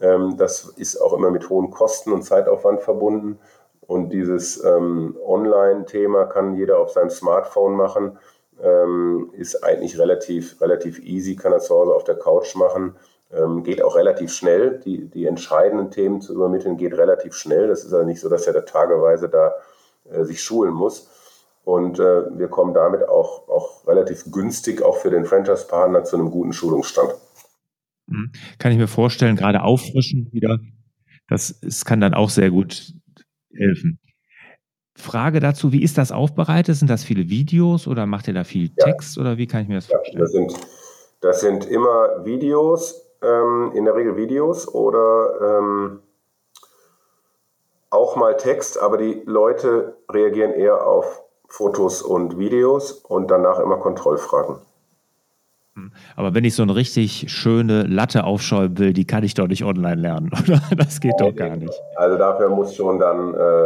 [0.00, 3.38] Ähm, das ist auch immer mit hohen Kosten und Zeitaufwand verbunden.
[3.86, 8.18] Und dieses ähm, Online-Thema kann jeder auf seinem Smartphone machen
[8.62, 12.96] ähm, ist eigentlich relativ, relativ easy, kann er zu Hause auf der Couch machen.
[13.32, 14.80] Ähm, geht auch relativ schnell.
[14.84, 17.68] Die, die entscheidenden Themen zu übermitteln geht relativ schnell.
[17.68, 19.54] Das ist also nicht so, dass er da tageweise da
[20.10, 21.08] äh, sich schulen muss.
[21.64, 26.30] Und äh, wir kommen damit auch, auch relativ günstig auch für den Franchise-Partner zu einem
[26.30, 27.14] guten Schulungsstand.
[28.06, 28.32] Mhm.
[28.58, 30.58] Kann ich mir vorstellen, gerade auffrischen wieder,
[31.28, 32.92] das, das kann dann auch sehr gut
[33.54, 34.00] helfen.
[34.96, 36.76] Frage dazu, wie ist das aufbereitet?
[36.76, 39.22] Sind das viele Videos oder macht ihr da viel Text ja.
[39.22, 40.18] oder wie kann ich mir das vorstellen?
[40.18, 40.54] Ja, das, sind,
[41.20, 46.00] das sind immer Videos, ähm, in der Regel Videos oder ähm,
[47.90, 53.78] auch mal Text, aber die Leute reagieren eher auf Fotos und Videos und danach immer
[53.78, 54.56] Kontrollfragen.
[55.74, 55.92] Hm.
[56.16, 59.64] Aber wenn ich so eine richtig schöne Latte aufschäumen will, die kann ich doch nicht
[59.64, 60.60] online lernen, oder?
[60.76, 61.74] Das geht doch gar nicht.
[61.96, 63.64] Also dafür muss schon dann, äh,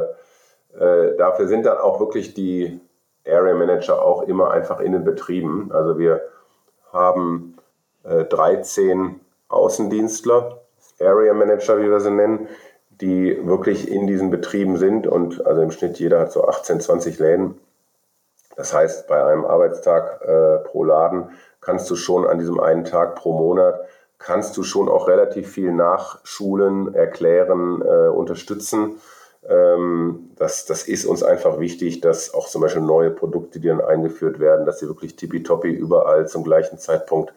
[0.82, 2.80] äh, dafür sind dann auch wirklich die
[3.26, 5.70] Area Manager auch immer einfach in den Betrieben.
[5.72, 6.22] Also wir
[6.92, 7.56] haben
[8.04, 10.60] äh, 13 Außendienstler,
[11.00, 12.48] Area Manager, wie wir sie nennen,
[13.00, 17.18] die wirklich in diesen Betrieben sind und also im Schnitt jeder hat so 18, 20
[17.18, 17.60] Läden.
[18.56, 21.30] Das heißt, bei einem Arbeitstag äh, pro Laden
[21.60, 23.80] kannst du schon an diesem einen Tag pro Monat,
[24.18, 29.00] kannst du schon auch relativ viel nachschulen, erklären, äh, unterstützen.
[29.46, 33.80] Ähm, das, das ist uns einfach wichtig, dass auch zum Beispiel neue Produkte, die dann
[33.80, 37.34] eingeführt werden, dass sie wirklich tippitoppi überall zum gleichen Zeitpunkt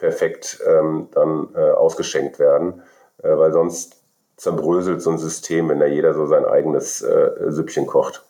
[0.00, 2.82] perfekt ähm, dann äh, ausgeschenkt werden,
[3.22, 4.02] äh, weil sonst
[4.36, 8.24] zerbröselt so ein System, wenn da jeder so sein eigenes äh, Süppchen kocht.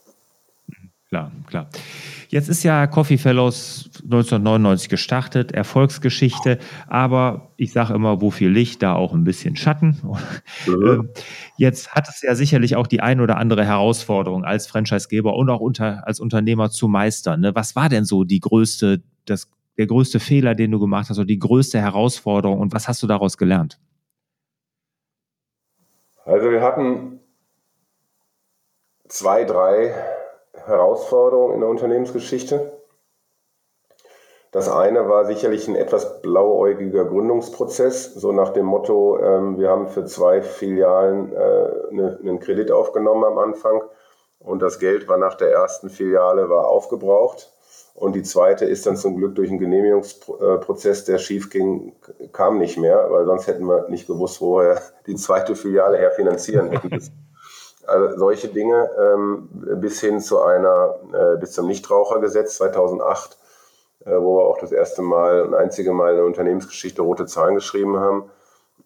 [1.08, 1.68] Klar, klar.
[2.28, 8.82] Jetzt ist ja Coffee Fellows 1999 gestartet, Erfolgsgeschichte, aber ich sage immer, wo viel Licht,
[8.84, 10.00] da auch ein bisschen Schatten.
[10.66, 10.86] Mhm.
[10.86, 11.08] Ähm,
[11.56, 15.60] jetzt hat es ja sicherlich auch die ein oder andere Herausforderung als Franchisegeber und auch
[15.60, 17.40] unter, als Unternehmer zu meistern.
[17.40, 17.54] Ne?
[17.56, 19.48] Was war denn so die größte, das,
[19.80, 23.06] der größte Fehler, den du gemacht hast, oder die größte Herausforderung und was hast du
[23.06, 23.80] daraus gelernt?
[26.26, 27.18] Also wir hatten
[29.08, 29.94] zwei, drei
[30.66, 32.78] Herausforderung in der Unternehmensgeschichte.
[34.50, 39.88] Das eine war sicherlich ein etwas blauäugiger Gründungsprozess, so nach dem Motto, ähm, wir haben
[39.88, 43.80] für zwei Filialen äh, ne, einen Kredit aufgenommen am Anfang
[44.40, 47.50] und das Geld war nach der ersten Filiale war aufgebraucht
[47.94, 51.92] und die zweite ist dann zum Glück durch einen Genehmigungsprozess, der schief ging,
[52.32, 56.10] kam nicht mehr, weil sonst hätten wir nicht gewusst, wo wir die zweite Filiale her
[56.10, 56.90] finanzieren hätten.
[57.86, 59.48] Also solche Dinge ähm,
[59.80, 63.36] bis hin zu einer, äh, bis zum Nichtrauchergesetz 2008,
[64.04, 67.56] äh, wo wir auch das erste Mal und einzige Mal in der Unternehmensgeschichte rote Zahlen
[67.56, 68.30] geschrieben haben,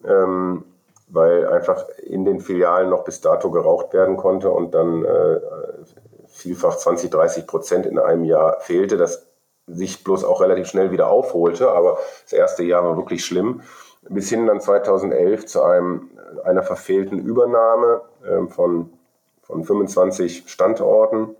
[0.03, 0.63] ähm,
[1.07, 5.39] weil einfach in den Filialen noch bis dato geraucht werden konnte und dann äh,
[6.45, 9.27] vielfach 20, 30 Prozent in einem Jahr fehlte, das
[9.67, 13.61] sich bloß auch relativ schnell wieder aufholte, aber das erste Jahr war wirklich schlimm
[14.09, 16.09] bis hin dann 2011 zu einem,
[16.43, 18.91] einer verfehlten Übernahme ähm, von,
[19.41, 21.35] von 25 Standorten,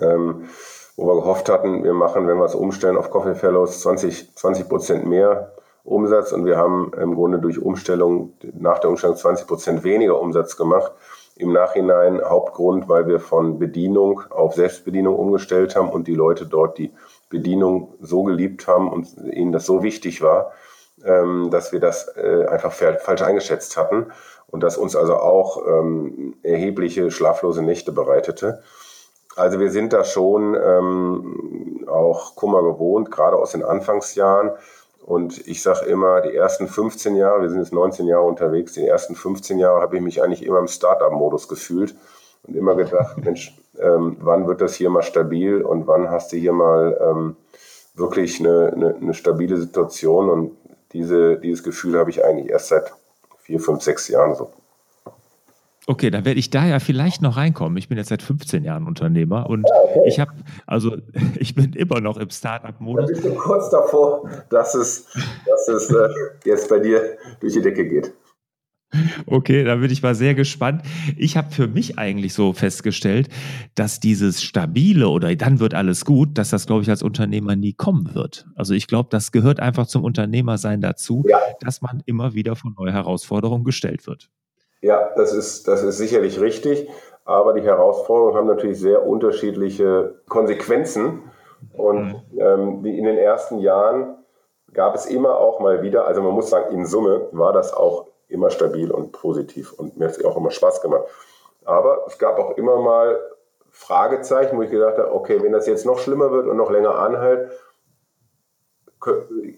[0.00, 0.48] ähm,
[0.96, 4.68] wo wir gehofft hatten, wir machen, wenn wir es umstellen auf Coffee Fellows, 20, 20
[4.68, 5.52] Prozent mehr
[5.84, 10.56] Umsatz und wir haben im Grunde durch Umstellung, nach der Umstellung 20 Prozent weniger Umsatz
[10.56, 10.92] gemacht.
[11.36, 16.78] Im Nachhinein Hauptgrund, weil wir von Bedienung auf Selbstbedienung umgestellt haben und die Leute dort
[16.78, 16.92] die
[17.28, 20.52] Bedienung so geliebt haben und ihnen das so wichtig war,
[21.04, 24.06] ähm, dass wir das äh, einfach falsch eingeschätzt hatten
[24.48, 28.62] und das uns also auch ähm, erhebliche schlaflose Nächte bereitete.
[29.36, 34.52] Also wir sind da schon ähm, auch Kummer gewohnt, gerade aus den Anfangsjahren.
[35.06, 38.84] Und ich sage immer, die ersten 15 Jahre, wir sind jetzt 19 Jahre unterwegs, die
[38.84, 41.94] ersten 15 Jahre habe ich mich eigentlich immer im Startup-Modus gefühlt
[42.42, 46.36] und immer gedacht, Mensch, ähm, wann wird das hier mal stabil und wann hast du
[46.36, 47.36] hier mal ähm,
[47.94, 50.28] wirklich eine, eine, eine, stabile Situation?
[50.28, 50.56] Und
[50.92, 52.92] diese, dieses Gefühl habe ich eigentlich erst seit
[53.38, 54.50] vier, fünf, sechs Jahren so.
[55.88, 57.78] Okay, dann werde ich da ja vielleicht noch reinkommen.
[57.78, 60.08] Ich bin jetzt seit 15 Jahren Unternehmer und ja, okay.
[60.08, 60.32] ich habe,
[60.66, 60.96] also
[61.38, 63.06] ich bin immer noch im Startup-Modus.
[63.06, 65.06] Bist du kurz davor, dass es,
[65.46, 66.08] dass es äh,
[66.44, 68.12] jetzt bei dir durch die Decke geht.
[69.26, 70.82] Okay, da bin ich mal sehr gespannt.
[71.16, 73.28] Ich habe für mich eigentlich so festgestellt,
[73.74, 77.72] dass dieses stabile oder dann wird alles gut, dass das, glaube ich, als Unternehmer nie
[77.74, 78.46] kommen wird.
[78.54, 81.38] Also ich glaube, das gehört einfach zum Unternehmersein dazu, ja.
[81.60, 84.30] dass man immer wieder vor neue Herausforderungen gestellt wird.
[84.80, 86.88] Ja, das ist, das ist sicherlich richtig.
[87.24, 91.22] Aber die Herausforderungen haben natürlich sehr unterschiedliche Konsequenzen.
[91.72, 92.40] Und mhm.
[92.40, 94.16] ähm, wie in den ersten Jahren
[94.72, 98.06] gab es immer auch mal wieder, also man muss sagen, in Summe war das auch
[98.28, 101.04] immer stabil und positiv und mir hat es auch immer Spaß gemacht.
[101.64, 103.18] Aber es gab auch immer mal
[103.70, 106.94] Fragezeichen, wo ich gedacht habe, okay, wenn das jetzt noch schlimmer wird und noch länger
[106.94, 107.50] anhält,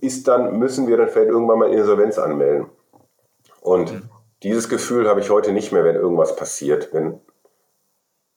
[0.01, 2.67] ist dann, müssen wir dann vielleicht irgendwann mal Insolvenz anmelden.
[3.61, 4.08] Und mhm.
[4.43, 6.93] Dieses Gefühl habe ich heute nicht mehr, wenn irgendwas passiert.
[6.93, 7.21] Wenn,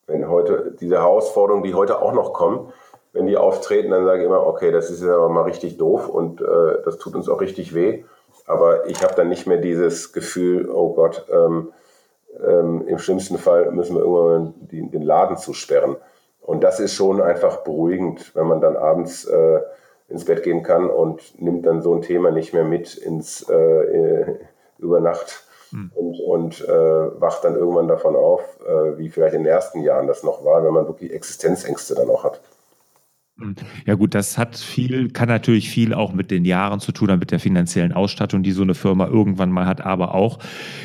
[0.08, 2.74] wenn heute diese Herausforderungen, die heute auch noch kommen,
[3.14, 6.08] wenn die auftreten, dann sage ich immer, okay, das ist jetzt aber mal richtig doof
[6.08, 8.04] und äh, das tut uns auch richtig weh.
[8.47, 11.74] Aber ich habe dann nicht mehr dieses Gefühl, oh Gott, ähm,
[12.45, 15.97] ähm, im schlimmsten Fall müssen wir irgendwann die, den Laden zusperren.
[16.41, 19.60] Und das ist schon einfach beruhigend, wenn man dann abends äh,
[20.10, 24.38] ins Bett gehen kann und nimmt dann so ein Thema nicht mehr mit ins äh,
[24.80, 25.91] über Nacht mhm.
[25.95, 30.07] und, und äh, wacht dann irgendwann davon auf, äh, wie vielleicht in den ersten Jahren
[30.07, 32.41] das noch war, wenn man wirklich Existenzängste dann auch hat.
[33.41, 33.55] Hm.
[33.86, 37.32] Ja gut, das hat viel, kann natürlich viel auch mit den Jahren zu tun, mit
[37.32, 40.39] der finanziellen Ausstattung, die so eine Firma irgendwann mal hat, aber auch,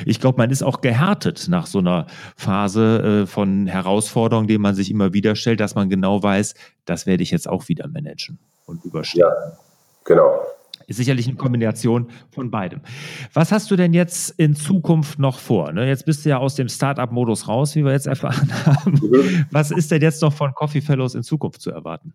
[0.05, 2.07] ich glaube, man ist auch gehärtet nach so einer
[2.37, 7.07] Phase äh, von Herausforderungen, denen man sich immer wieder stellt, dass man genau weiß, das
[7.07, 9.21] werde ich jetzt auch wieder managen und überstehen.
[9.21, 9.33] Ja,
[10.05, 10.41] genau.
[10.87, 12.81] Ist sicherlich eine Kombination von beidem.
[13.33, 15.73] Was hast du denn jetzt in Zukunft noch vor?
[15.73, 15.87] Ne?
[15.89, 19.01] Jetzt bist du ja aus dem Startup-Modus raus, wie wir jetzt erfahren haben.
[19.03, 19.47] Mhm.
[19.51, 22.15] Was ist denn jetzt noch von Coffee Fellows in Zukunft zu erwarten?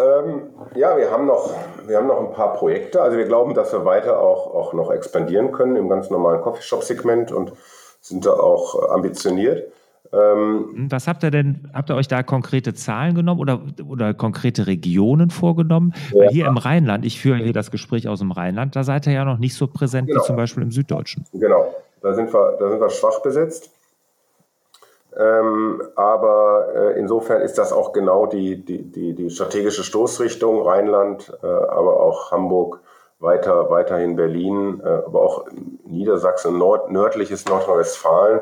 [0.00, 1.50] Ähm, ja, wir haben, noch,
[1.86, 3.00] wir haben noch ein paar Projekte.
[3.00, 7.30] Also wir glauben, dass wir weiter auch, auch noch expandieren können im ganz normalen Coffeeshop-Segment
[7.32, 7.52] und
[8.00, 9.72] sind da auch ambitioniert.
[10.14, 14.14] Ähm, hm, Was habt ihr denn, habt ihr euch da konkrete Zahlen genommen oder, oder
[14.14, 15.92] konkrete Regionen vorgenommen?
[16.12, 16.20] Ja.
[16.20, 19.12] Weil hier im Rheinland, ich führe hier das Gespräch aus dem Rheinland, da seid ihr
[19.12, 20.20] ja noch nicht so präsent genau.
[20.20, 21.24] wie zum Beispiel im Süddeutschen.
[21.32, 23.70] Genau, da sind wir, da sind wir schwach besetzt.
[25.16, 31.32] Ähm, aber äh, insofern ist das auch genau die, die, die, die strategische Stoßrichtung, Rheinland,
[31.42, 32.80] äh, aber auch Hamburg,
[33.20, 35.46] weiter, weiterhin Berlin, äh, aber auch
[35.86, 38.40] Niedersachsen, Nord, nördliches Nordrhein-Westfalen.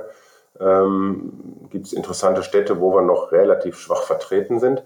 [0.63, 1.33] Ähm,
[1.71, 4.85] Gibt es interessante Städte, wo wir noch relativ schwach vertreten sind.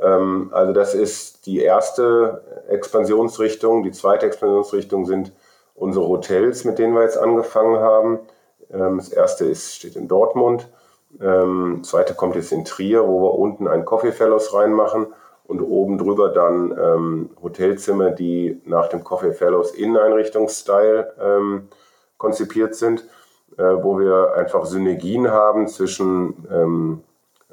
[0.00, 3.82] Ähm, also das ist die erste Expansionsrichtung.
[3.82, 5.32] Die zweite Expansionsrichtung sind
[5.74, 8.20] unsere Hotels, mit denen wir jetzt angefangen haben.
[8.72, 10.68] Ähm, das erste ist, steht in Dortmund.
[11.20, 15.08] Ähm, zweite kommt jetzt in Trier, wo wir unten ein Coffee Fellows reinmachen
[15.44, 21.68] und oben drüber dann ähm, Hotelzimmer, die nach dem Coffee Fellows Inneneinrichtungsstyle ähm,
[22.16, 23.04] konzipiert sind,
[23.58, 27.02] äh, wo wir einfach Synergien haben zwischen ähm,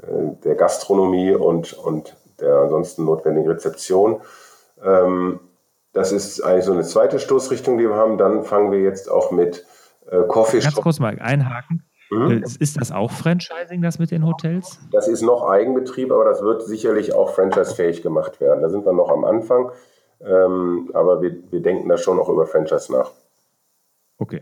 [0.01, 4.21] äh, der Gastronomie und, und der ansonsten notwendigen Rezeption.
[4.83, 5.39] Ähm,
[5.93, 8.17] das ist eigentlich so eine zweite Stoßrichtung, die wir haben.
[8.17, 9.65] Dann fangen wir jetzt auch mit
[10.09, 11.83] äh, Coffee Ganz kurz mal einhaken.
[12.09, 12.31] Mhm.
[12.31, 14.79] Äh, ist das auch Franchising, das mit den Hotels?
[14.91, 18.61] Das ist noch Eigenbetrieb, aber das wird sicherlich auch franchise-fähig gemacht werden.
[18.61, 19.71] Da sind wir noch am Anfang,
[20.21, 23.11] ähm, aber wir, wir denken da schon auch über Franchise nach.
[24.19, 24.41] Okay.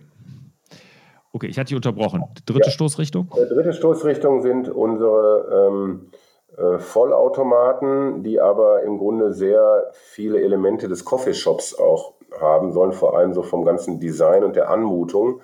[1.35, 2.23] Okay, ich hatte dich unterbrochen.
[2.45, 2.71] Dritte ja.
[2.71, 3.29] Stoßrichtung?
[3.35, 6.09] Die dritte Stoßrichtung sind unsere ähm,
[6.55, 13.17] äh, Vollautomaten, die aber im Grunde sehr viele Elemente des Coffeeshops auch haben sollen, vor
[13.17, 15.41] allem so vom ganzen Design und der Anmutung.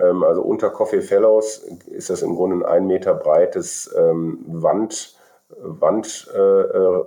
[0.00, 5.16] Ähm, also unter Coffee Fellows ist das im Grunde ein ein Meter breites ähm, Wand,
[5.48, 7.04] Wand, äh, äh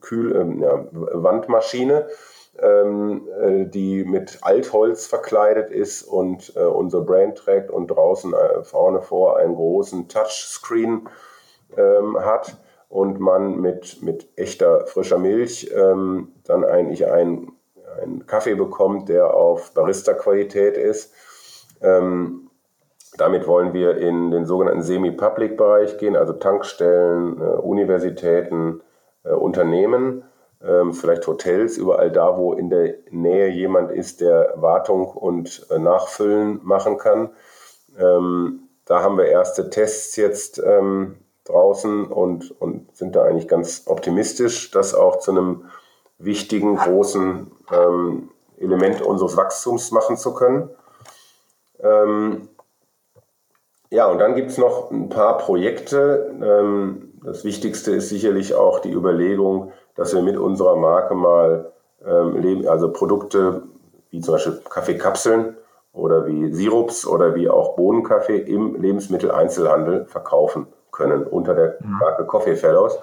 [0.00, 7.70] Kühl, äh, ja, Wandmaschine, äh, die mit Altholz verkleidet ist und äh, unser Brand trägt
[7.70, 11.08] und draußen äh, vorne vor einen großen Touchscreen
[11.76, 12.56] ähm, hat
[12.88, 17.52] und man mit, mit echter frischer Milch ähm, dann eigentlich einen,
[18.00, 21.12] einen Kaffee bekommt, der auf Barista-Qualität ist.
[21.82, 22.50] Ähm,
[23.16, 28.80] damit wollen wir in den sogenannten Semi-Public-Bereich gehen, also Tankstellen, äh, Universitäten,
[29.24, 30.27] äh, Unternehmen, ähm,
[30.92, 36.60] vielleicht Hotels, überall da, wo in der Nähe jemand ist, der Wartung und äh, Nachfüllen
[36.64, 37.30] machen kann.
[37.98, 43.84] Ähm, da haben wir erste Tests jetzt ähm, draußen und, und sind da eigentlich ganz
[43.86, 45.66] optimistisch, das auch zu einem
[46.18, 50.70] wichtigen, großen ähm, Element unseres Wachstums machen zu können.
[51.80, 52.48] Ähm,
[53.90, 56.34] ja, und dann gibt es noch ein paar Projekte.
[56.42, 61.72] Ähm, das Wichtigste ist sicherlich auch die Überlegung, dass wir mit unserer Marke mal
[62.06, 63.62] ähm, also Produkte
[64.10, 65.56] wie zum Beispiel Kaffeekapseln
[65.92, 71.98] oder wie Sirups oder wie auch Bohnenkaffee im Lebensmitteleinzelhandel verkaufen können unter der mhm.
[71.98, 72.96] Marke Coffee Fellows.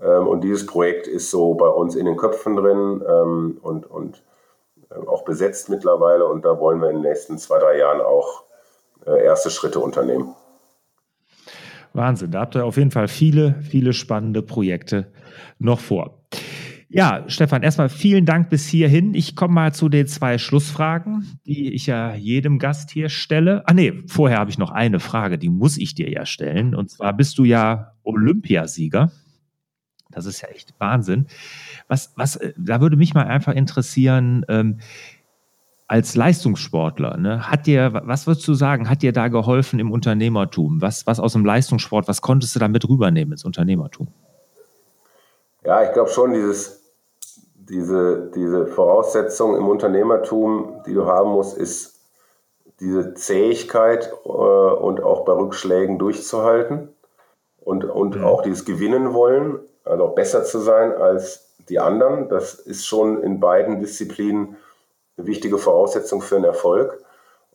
[0.00, 4.22] Ähm, und dieses Projekt ist so bei uns in den Köpfen drin ähm, und, und
[4.90, 8.44] äh, auch besetzt mittlerweile und da wollen wir in den nächsten zwei, drei Jahren auch
[9.06, 10.36] äh, erste Schritte unternehmen.
[11.94, 15.10] Wahnsinn, da habt ihr auf jeden Fall viele, viele spannende Projekte
[15.58, 16.17] noch vor.
[16.90, 19.12] Ja, Stefan, erstmal vielen Dank bis hierhin.
[19.12, 23.62] Ich komme mal zu den zwei Schlussfragen, die ich ja jedem Gast hier stelle.
[23.66, 26.74] Ah nee, vorher habe ich noch eine Frage, die muss ich dir ja stellen.
[26.74, 29.12] Und zwar bist du ja Olympiasieger.
[30.10, 31.26] Das ist ja echt Wahnsinn.
[31.88, 34.78] Was, was, äh, da würde mich mal einfach interessieren, ähm,
[35.88, 40.82] als Leistungssportler, ne, hat dir, was würdest du sagen, hat dir da geholfen im Unternehmertum?
[40.82, 44.08] Was, was aus dem Leistungssport, was konntest du damit rübernehmen ins Unternehmertum?
[45.68, 46.80] Ja, ich glaube schon, dieses,
[47.54, 52.00] diese, diese Voraussetzung im Unternehmertum, die du haben musst, ist
[52.80, 56.88] diese Zähigkeit äh, und auch bei Rückschlägen durchzuhalten
[57.60, 58.24] und, und mhm.
[58.24, 62.30] auch dieses Gewinnen wollen, also auch besser zu sein als die anderen.
[62.30, 64.56] Das ist schon in beiden Disziplinen
[65.18, 66.98] eine wichtige Voraussetzung für einen Erfolg.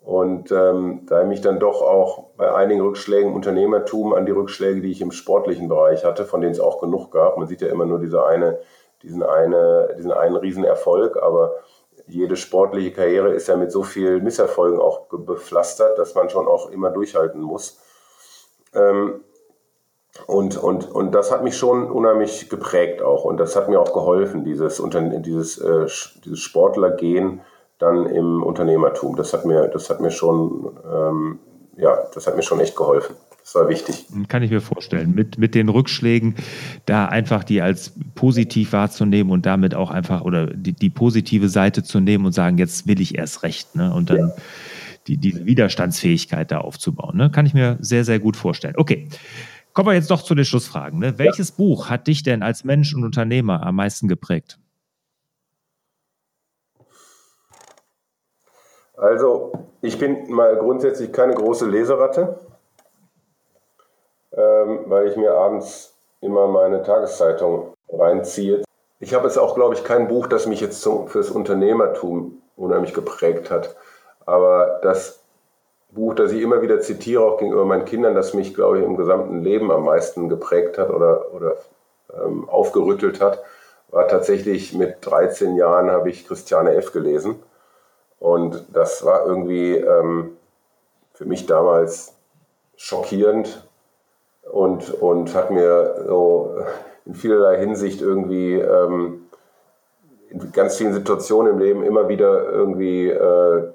[0.03, 4.33] Und ähm, da ich mich dann doch auch bei einigen Rückschlägen im Unternehmertum an die
[4.33, 7.61] Rückschläge, die ich im sportlichen Bereich hatte, von denen es auch genug gab, man sieht
[7.61, 8.59] ja immer nur diese eine,
[9.01, 11.53] diesen, eine, diesen einen Riesenerfolg, aber
[12.05, 16.69] jede sportliche Karriere ist ja mit so vielen Misserfolgen auch bepflastert, dass man schon auch
[16.69, 17.79] immer durchhalten muss.
[18.73, 19.23] Ähm,
[20.27, 23.23] und, und, und das hat mich schon unheimlich geprägt auch.
[23.23, 24.83] Und das hat mir auch geholfen, dieses,
[25.21, 25.87] dieses, äh,
[26.25, 27.41] dieses Sportlergehen
[27.83, 29.15] dann im Unternehmertum.
[29.15, 31.39] Das hat mir, das hat mir schon, ähm,
[31.77, 33.15] ja, das hat mir schon echt geholfen.
[33.43, 34.05] Das war wichtig.
[34.29, 35.13] Kann ich mir vorstellen.
[35.13, 36.35] Mit, mit den Rückschlägen
[36.85, 41.83] da einfach die als positiv wahrzunehmen und damit auch einfach oder die, die positive Seite
[41.83, 43.75] zu nehmen und sagen, jetzt will ich erst recht.
[43.75, 43.93] Ne?
[43.93, 44.35] Und dann ja.
[45.07, 47.17] die, diese Widerstandsfähigkeit da aufzubauen.
[47.17, 47.31] Ne?
[47.31, 48.75] Kann ich mir sehr, sehr gut vorstellen.
[48.77, 49.09] Okay.
[49.73, 50.99] Kommen wir jetzt doch zu den Schlussfragen.
[50.99, 51.17] Ne?
[51.17, 51.55] Welches ja.
[51.57, 54.59] Buch hat dich denn als Mensch und Unternehmer am meisten geprägt?
[59.03, 59.51] Also,
[59.81, 62.39] ich bin mal grundsätzlich keine große Leseratte,
[64.31, 68.63] ähm, weil ich mir abends immer meine Tageszeitung reinziehe.
[69.01, 72.93] Ich habe jetzt auch, glaube ich, kein Buch, das mich jetzt zum, fürs Unternehmertum unheimlich
[72.93, 73.75] geprägt hat.
[74.25, 75.19] Aber das
[75.91, 78.95] Buch, das ich immer wieder zitiere, auch gegenüber meinen Kindern, das mich, glaube ich, im
[78.95, 81.57] gesamten Leben am meisten geprägt hat oder, oder
[82.23, 83.43] ähm, aufgerüttelt hat,
[83.89, 86.93] war tatsächlich mit 13 Jahren habe ich Christiane F.
[86.93, 87.43] gelesen.
[88.23, 90.37] Und das war irgendwie ähm,
[91.13, 92.13] für mich damals
[92.77, 93.67] schockierend
[94.49, 96.55] und, und hat mir so
[97.05, 99.27] in vielerlei Hinsicht irgendwie ähm,
[100.29, 103.73] in ganz vielen Situationen im Leben immer wieder irgendwie äh,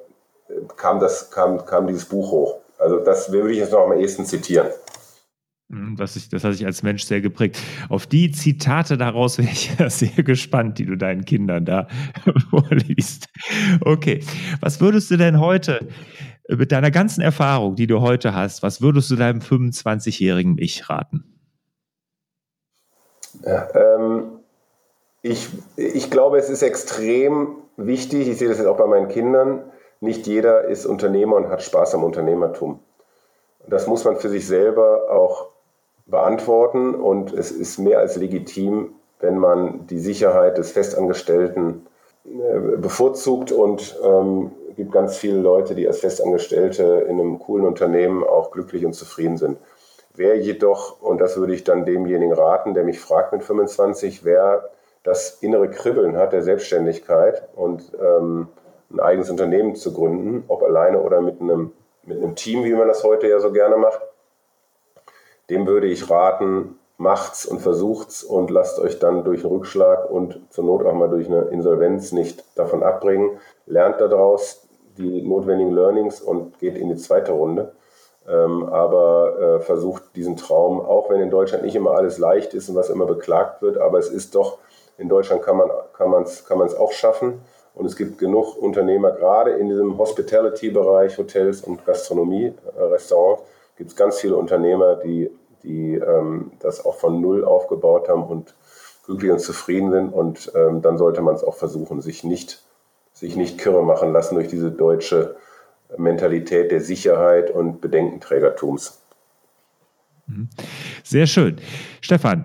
[0.79, 2.57] kam, das, kam, kam dieses Buch hoch.
[2.79, 4.69] Also das würde ich jetzt noch am ehesten zitieren.
[5.71, 7.59] Mhm, was ich, das hat sich als Mensch sehr geprägt.
[7.91, 11.89] Auf die Zitate daraus wäre ich sehr gespannt, die du deinen Kindern da
[12.51, 13.27] vorliest.
[13.83, 14.21] Okay,
[14.61, 15.87] was würdest du denn heute
[16.49, 21.39] mit deiner ganzen Erfahrung, die du heute hast, was würdest du deinem 25-jährigen Ich raten?
[23.45, 24.41] Ja, ähm,
[25.21, 29.71] ich, ich glaube, es ist extrem wichtig, ich sehe das jetzt auch bei meinen Kindern,
[30.01, 32.81] nicht jeder ist Unternehmer und hat Spaß am Unternehmertum.
[33.69, 35.58] Das muss man für sich selber auch
[36.09, 41.87] beantworten und es ist mehr als legitim, wenn man die Sicherheit des Festangestellten
[42.25, 48.23] äh, bevorzugt und ähm, gibt ganz viele Leute, die als Festangestellte in einem coolen Unternehmen
[48.25, 49.59] auch glücklich und zufrieden sind.
[50.15, 54.71] Wer jedoch, und das würde ich dann demjenigen raten, der mich fragt mit 25, wer
[55.03, 58.49] das innere Kribbeln hat der Selbstständigkeit und ähm,
[58.91, 61.73] ein eigenes Unternehmen zu gründen, ob alleine oder mit einem,
[62.05, 64.01] mit einem Team, wie man das heute ja so gerne macht,
[65.51, 70.41] dem würde ich raten, macht's und versucht's und lasst euch dann durch einen Rückschlag und
[70.51, 73.39] zur Not auch mal durch eine Insolvenz nicht davon abbringen.
[73.67, 74.67] Lernt daraus
[74.99, 77.73] die notwendigen Learnings und geht in die zweite Runde.
[78.29, 82.69] Ähm, aber äh, versucht diesen Traum, auch wenn in Deutschland nicht immer alles leicht ist
[82.69, 84.59] und was immer beklagt wird, aber es ist doch,
[84.99, 87.41] in Deutschland kann man es kann man's, kann auch schaffen.
[87.75, 93.43] Und es gibt genug Unternehmer, gerade in diesem Hospitality-Bereich, Hotels und Gastronomie, äh, Restaurants,
[93.79, 95.31] gibt es ganz viele Unternehmer, die,
[95.63, 98.55] die ähm, das auch von Null aufgebaut haben und
[99.07, 100.13] glücklich und zufrieden sind.
[100.13, 102.63] Und ähm, dann sollte man es auch versuchen, sich nicht,
[103.15, 105.37] sich nicht kirre machen lassen durch diese deutsche
[105.97, 109.01] Mentalität der Sicherheit und Bedenkenträgertums.
[110.27, 110.49] Mhm.
[111.05, 111.57] Sehr schön.
[112.01, 112.45] Stefan,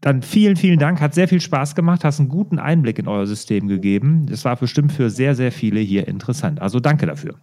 [0.00, 1.00] dann vielen, vielen Dank.
[1.00, 2.02] Hat sehr viel Spaß gemacht.
[2.02, 4.26] Hast einen guten Einblick in euer System gegeben.
[4.28, 6.60] Das war bestimmt für sehr, sehr viele hier interessant.
[6.60, 7.34] Also danke dafür.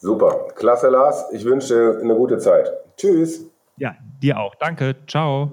[0.00, 0.48] Super.
[0.54, 1.30] Klasse, Lars.
[1.32, 2.72] Ich wünsche dir eine gute Zeit.
[2.96, 3.46] Tschüss.
[3.76, 4.54] Ja, dir auch.
[4.54, 4.96] Danke.
[5.06, 5.52] Ciao.